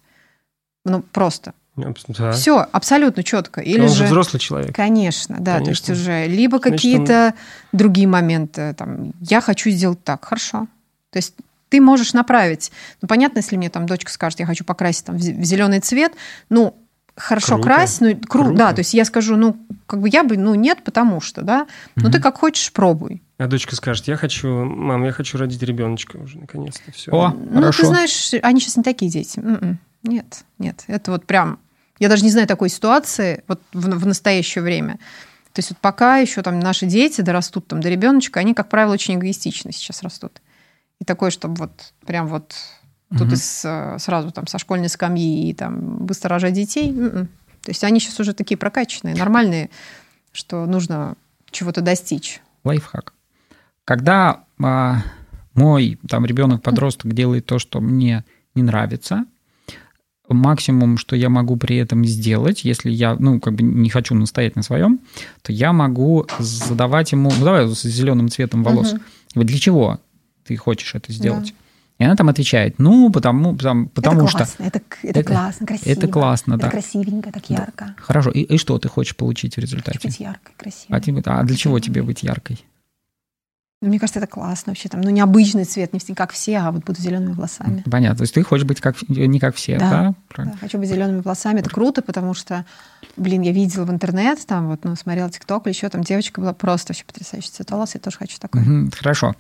[0.86, 1.56] Ну, просто.
[1.76, 2.32] Да.
[2.32, 3.62] Все, абсолютно четко.
[3.62, 4.06] Или Он же...
[4.06, 4.76] взрослый человек.
[4.76, 5.94] Конечно, да, то есть Конечно.
[6.12, 7.34] уже либо какие-то
[7.72, 10.68] другие моменты, там, я хочу сделать так, хорошо.
[11.10, 11.34] То есть
[11.70, 12.72] ты можешь направить.
[13.02, 16.14] Ну, понятно, если мне там дочка скажет, я хочу покрасить там в зеленый цвет,
[16.50, 16.76] ну,
[17.20, 17.64] хорошо Круто.
[17.64, 18.54] крась, ну, кру- Круто.
[18.54, 21.68] да, то есть я скажу, ну, как бы я бы, ну, нет, потому что, да,
[21.96, 23.22] ну, ты как хочешь, пробуй.
[23.38, 26.92] А дочка скажет, я хочу, мам, я хочу родить ребеночка уже, наконец-то.
[26.92, 27.12] Все.
[27.12, 27.82] О, Ну, хорошо.
[27.84, 29.40] ты знаешь, они сейчас не такие дети.
[29.40, 29.80] М-м.
[30.04, 31.60] Нет, нет, это вот прям...
[32.00, 34.94] Я даже не знаю такой ситуации вот в, в настоящее время.
[35.54, 38.94] То есть вот пока еще там наши дети дорастут там до ребеночка, они, как правило,
[38.94, 40.42] очень эгоистично сейчас растут.
[41.02, 42.54] И такое, чтобы вот прям вот
[43.12, 43.34] тут Мгм.
[43.34, 43.66] из,
[44.04, 46.90] сразу там со школьной скамьи и там быстро рожать детей.
[46.92, 47.28] м-м.
[47.64, 49.70] То есть они сейчас уже такие прокачанные, нормальные,
[50.32, 51.16] что нужно
[51.52, 52.42] чего-то достичь.
[52.64, 53.14] лайфхак.
[53.86, 55.02] Когда а,
[55.56, 59.26] мой там ребенок-подросток делает то, что мне не нравится,
[60.28, 64.56] максимум, что я могу при этом сделать, если я, ну, как бы не хочу настоять
[64.56, 65.00] на своем,
[65.42, 68.94] то я могу задавать ему, ну, давай с зеленым цветом волос.
[69.34, 70.00] Вот для чего
[70.46, 71.54] ты хочешь это сделать?
[72.00, 74.38] И она там отвечает, ну, потому, потому, потому это что...
[74.38, 75.92] классно, это, это, это- классно, красиво.
[75.92, 76.70] это классно, это да.
[76.70, 77.96] красивенько, так ярко.
[77.98, 80.08] Хорошо, и, и что ты хочешь получить в Хочу результате?
[80.08, 80.98] быть яркой, красивой.
[80.98, 82.64] А, тебе- а для чего тебе быть яркой?
[83.82, 84.90] Ну, Мне кажется, это классно вообще.
[84.90, 87.82] Там, ну, необычный цвет, не все- как все, а вот буду зелеными волосами.
[87.90, 89.90] Понятно, то есть ты хочешь быть как, не как все, Да.
[89.90, 90.14] да?
[90.28, 90.56] Правильно.
[90.56, 91.60] Да, хочу быть зелеными волосами.
[91.62, 92.66] Это круто, потому что,
[93.16, 96.52] блин, я видела в интернет, там вот, ну, смотрела ТикТок или еще, там девочка была
[96.52, 98.60] просто вообще потрясающий цвет волос, я тоже хочу такой.
[98.64, 99.36] Мгм, Хорошо.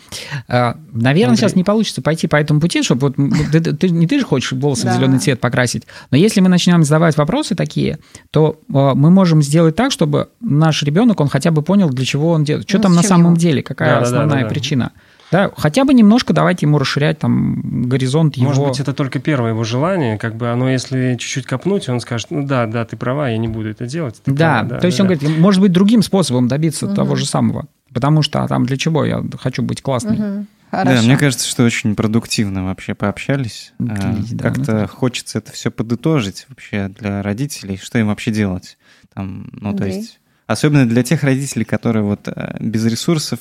[0.48, 1.36] А, Наверное, Андрей.
[1.36, 4.54] сейчас не получится пойти по этому пути, чтобы вот ты, ты- не ты же хочешь
[4.54, 8.00] волосы в зеленый цвет покрасить, но если мы начнем задавать вопросы такие,
[8.32, 12.30] то а, мы можем сделать так, чтобы наш ребенок, он хотя бы понял, для чего
[12.32, 14.47] он делает, что Ну, там на самом деле, какая основная да-да.
[14.47, 14.91] причина.
[15.32, 18.47] Да, хотя бы немножко давайте ему расширять там горизонт его.
[18.47, 22.32] Может быть, это только первое его желание, как бы оно, если чуть-чуть копнуть, он скажет,
[22.32, 24.21] ну да, да, ты права, я не буду это делать.
[24.25, 25.15] Да, права, то есть да, он да.
[25.15, 26.95] говорит, может быть, другим способом добиться Мгм.
[26.95, 27.67] того же самого.
[27.93, 30.17] Потому что а там для чего я хочу быть классной?
[30.17, 30.47] Мгм.
[30.71, 31.03] Да, Хорошо.
[31.03, 33.73] мне кажется, что очень продуктивно вообще пообщались.
[33.80, 38.30] А, отлично, да, Как-то ну, хочется это все подытожить вообще для родителей, что им вообще
[38.32, 38.77] делать.
[39.13, 39.95] Там, ну, то Андрей?
[39.95, 43.39] есть, особенно для тех родителей, которые вот э, без ресурсов,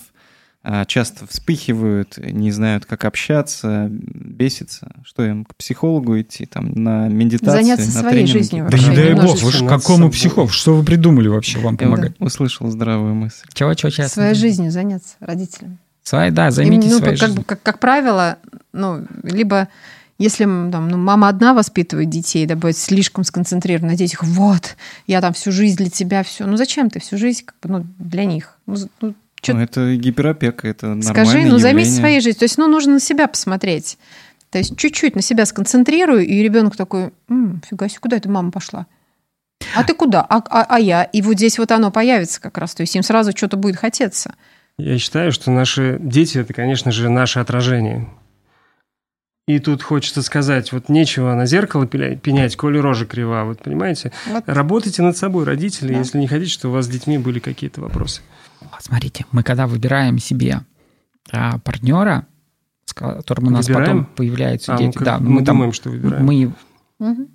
[0.87, 4.91] часто вспыхивают, не знают, как общаться, бесятся.
[5.05, 8.33] Что им, к психологу идти, там, на медитацию, Заняться на своей тренинги?
[8.33, 10.55] жизнью Да не дай бог, вы ж над какому психов?
[10.55, 12.13] Что вы придумали вообще вам помогать?
[12.19, 13.47] услышал здравую мысль.
[13.55, 14.13] Чего, чего сейчас?
[14.13, 15.79] Своей жизнью заняться родителям.
[16.03, 17.39] Своей, да, Им, займитесь ну, своей как, жизнью.
[17.39, 18.39] бы- как, как правило,
[18.73, 19.69] ну, либо
[20.19, 25.21] если там, ну, мама одна воспитывает детей, да, будет слишком сконцентрирована на детях, вот, я
[25.21, 26.45] там всю жизнь для тебя, все.
[26.45, 28.59] Ну зачем ты всю жизнь как бы, ну, для них?
[28.67, 32.01] Ну, ну, чё- Ну, это гиперопека, это нормальное скажи, ну займись явление.
[32.01, 32.39] своей жизнью.
[32.39, 33.99] То есть, ну, нужно на себя посмотреть.
[34.51, 38.51] То есть чуть-чуть на себя сконцентрирую, и ребенок такой, «М, фига себе, куда эта мама
[38.51, 38.87] пошла?
[39.75, 40.23] А ты куда?
[40.23, 41.03] А, а- а я?
[41.03, 42.75] И вот здесь вот оно появится как раз.
[42.75, 44.35] То есть им сразу что-то будет хотеться.
[44.79, 48.09] Я считаю, что наши дети– это, конечно же, наше отражение.
[49.49, 54.13] И тут хочется сказать, вот нечего на зеркало пенять, коли рожа крива, вот понимаете?
[54.27, 54.45] Вот.
[54.47, 55.99] Работайте над собой, родители, Да.
[56.01, 58.21] если не хотите, чтобы у вас с детьми были какие-то вопросы.
[58.61, 60.61] Вот Смотрите, мы когда выбираем себе
[61.33, 62.27] а, партнера,
[62.85, 63.87] с которым у нас Выбираем?
[64.05, 66.25] потом появляются А, мы, дети, как- да, мы там- думаем, что выбираем.
[66.25, 66.53] мы
[66.99, 67.29] Мгм.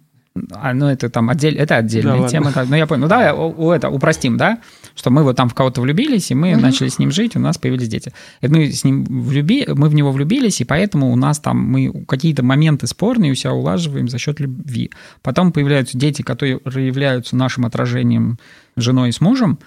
[0.51, 2.29] А, ну, это там отдель, это отдельная Да, ладно.
[2.29, 2.51] тема.
[2.53, 2.65] да.
[2.67, 3.01] Ну, я понял.
[3.03, 4.57] Ну, давай у, у это упростим, да?
[4.95, 6.61] Что мы вот там в кого-то влюбились, и мы Мгм.
[6.61, 8.13] начали с ним жить, у нас появились дети.
[8.41, 12.05] И мы с ним влюби, мы в него влюбились, и поэтому у нас там мы
[12.07, 14.91] какие-то моменты спорные у себя улаживаем за счет любви.
[15.21, 18.37] Потом появляются дети, которые являются нашим отражением
[18.75, 19.59] женой с мужем,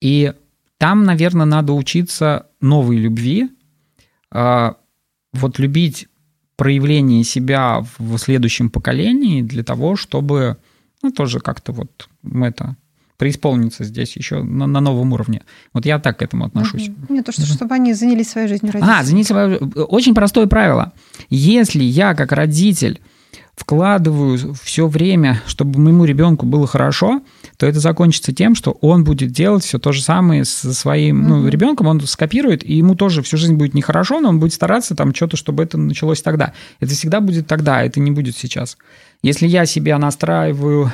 [0.00, 0.32] и
[0.78, 3.48] там, наверное, надо учиться новой любви,
[4.30, 4.76] а,
[5.32, 6.08] вот любить
[6.56, 10.56] проявление себя в следующем поколении для того, чтобы,
[11.02, 12.08] ну, тоже как-то вот
[12.42, 12.76] это
[13.16, 15.42] преисполниться здесь еще на, на новом уровне.
[15.72, 16.88] Вот я так к этому отношусь.
[16.88, 17.06] Мгм.
[17.16, 18.94] Нет, то, что, чтобы они занялись своей жизнью родители.
[18.94, 20.92] А, извините, очень простое правило.
[21.30, 23.00] Если я как родитель
[23.56, 27.22] вкладываю все время, чтобы моему ребенку было хорошо,
[27.56, 31.36] то это закончится тем, что он будет делать все то же самое со своим ну,
[31.38, 31.48] Мгм.
[31.48, 35.14] ребенком, он скопирует, и ему тоже всю жизнь будет нехорошо, но он будет стараться там
[35.14, 36.52] что-то, чтобы это началось тогда.
[36.80, 38.76] Это всегда будет тогда, это не будет сейчас.
[39.22, 40.92] Если я себя настраиваю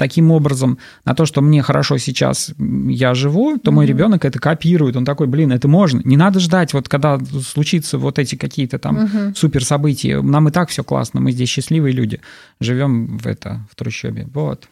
[0.00, 2.52] таким образом на то, что мне хорошо сейчас
[2.88, 3.94] я живу, то мой Мгм.
[3.94, 4.96] ребенок это копирует.
[4.96, 6.00] Он такой, блин, это можно.
[6.04, 9.34] Не надо ждать, вот когда случится вот эти какие-то там Мгм.
[9.34, 10.22] супер события.
[10.22, 12.20] Нам и так все классно, мы здесь счастливые люди.
[12.60, 14.26] Живем в это, в трущобе.
[14.32, 14.68] Вот.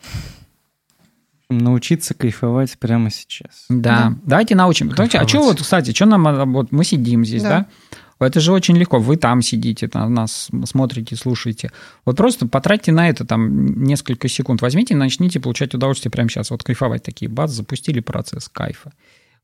[1.51, 3.67] Научиться кайфовать прямо сейчас.
[3.69, 4.15] Да.
[4.25, 4.89] Давайте научим.
[4.91, 5.59] Давайте, а что Кайфовать.
[5.59, 7.49] вот, кстати, что нам, а, вот мы сидим здесь, да?
[7.49, 7.67] Да.
[8.21, 8.99] Это же очень легко.
[8.99, 11.71] Вы там сидите, на нас смотрите, слушаете.
[12.05, 14.61] Вот просто потратьте на это там несколько секунд.
[14.61, 16.51] Возьмите и начните получать удовольствие прямо сейчас.
[16.51, 17.31] Вот кайфовать такие.
[17.31, 18.93] Бац, запустили процесс кайфа.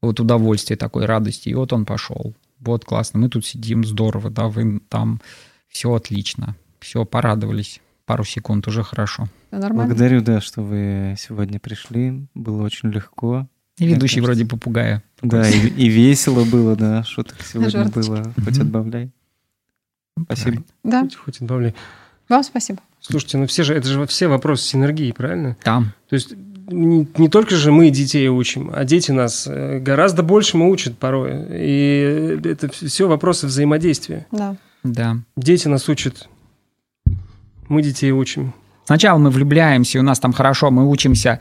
[0.03, 1.49] Вот удовольствие такой, радости.
[1.49, 2.35] И вот он пошел.
[2.61, 3.21] Вот классно.
[3.21, 5.21] Мы тут сидим, здорово, да, вы там.
[5.69, 6.57] Все отлично.
[6.81, 7.81] Все, порадовались.
[8.07, 9.29] Пару секунд, уже хорошо.
[9.51, 9.87] Нормально.
[9.87, 12.27] Благодарю, да, что вы сегодня пришли.
[12.35, 13.49] Было очень легко.
[13.79, 14.23] И ведущий кажется.
[14.23, 15.03] вроде попугая.
[15.23, 17.03] Да, и, и весело было, да.
[17.05, 18.33] Шуток сегодня было.
[18.45, 19.11] Хоть отбавляй.
[20.23, 20.63] Спасибо.
[20.85, 21.75] Да, Хоть, хоть отбавляй.
[22.29, 22.81] вам спасибо.
[23.01, 25.57] Слушайте, ну все же, это же все вопросы синергии, правильно?
[25.63, 25.93] Там.
[26.09, 26.35] То есть
[26.69, 30.97] не, не только же мы детей учим, а дети нас э, гораздо больше мы учат
[30.97, 31.47] порой.
[31.51, 34.27] И это все вопросы взаимодействия.
[34.31, 34.57] Да.
[34.83, 35.19] Да.
[35.37, 36.29] Дети нас учат,
[37.69, 38.55] мы детей учим.
[38.85, 41.41] Сначала мы влюбляемся, и у нас там хорошо, мы учимся,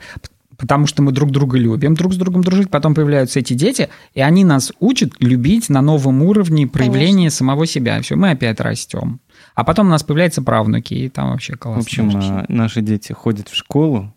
[0.58, 2.70] потому что мы друг друга любим, друг с другом дружить.
[2.70, 8.00] Потом появляются эти дети, и они нас учат любить на новом уровне проявления самого себя.
[8.02, 9.20] Все, мы опять растем.
[9.54, 11.80] А потом у нас появляются правнуки, и там вообще В классно.
[11.82, 14.14] общем, а, наши дети ходят в школу,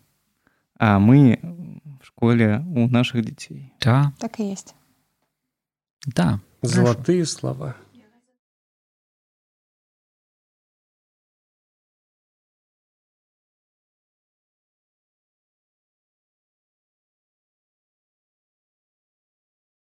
[0.80, 1.40] а мы
[2.02, 3.74] в школе у наших детей.
[3.82, 4.74] Да, Так и есть.
[6.06, 6.40] да.
[6.64, 7.76] Золотые слова.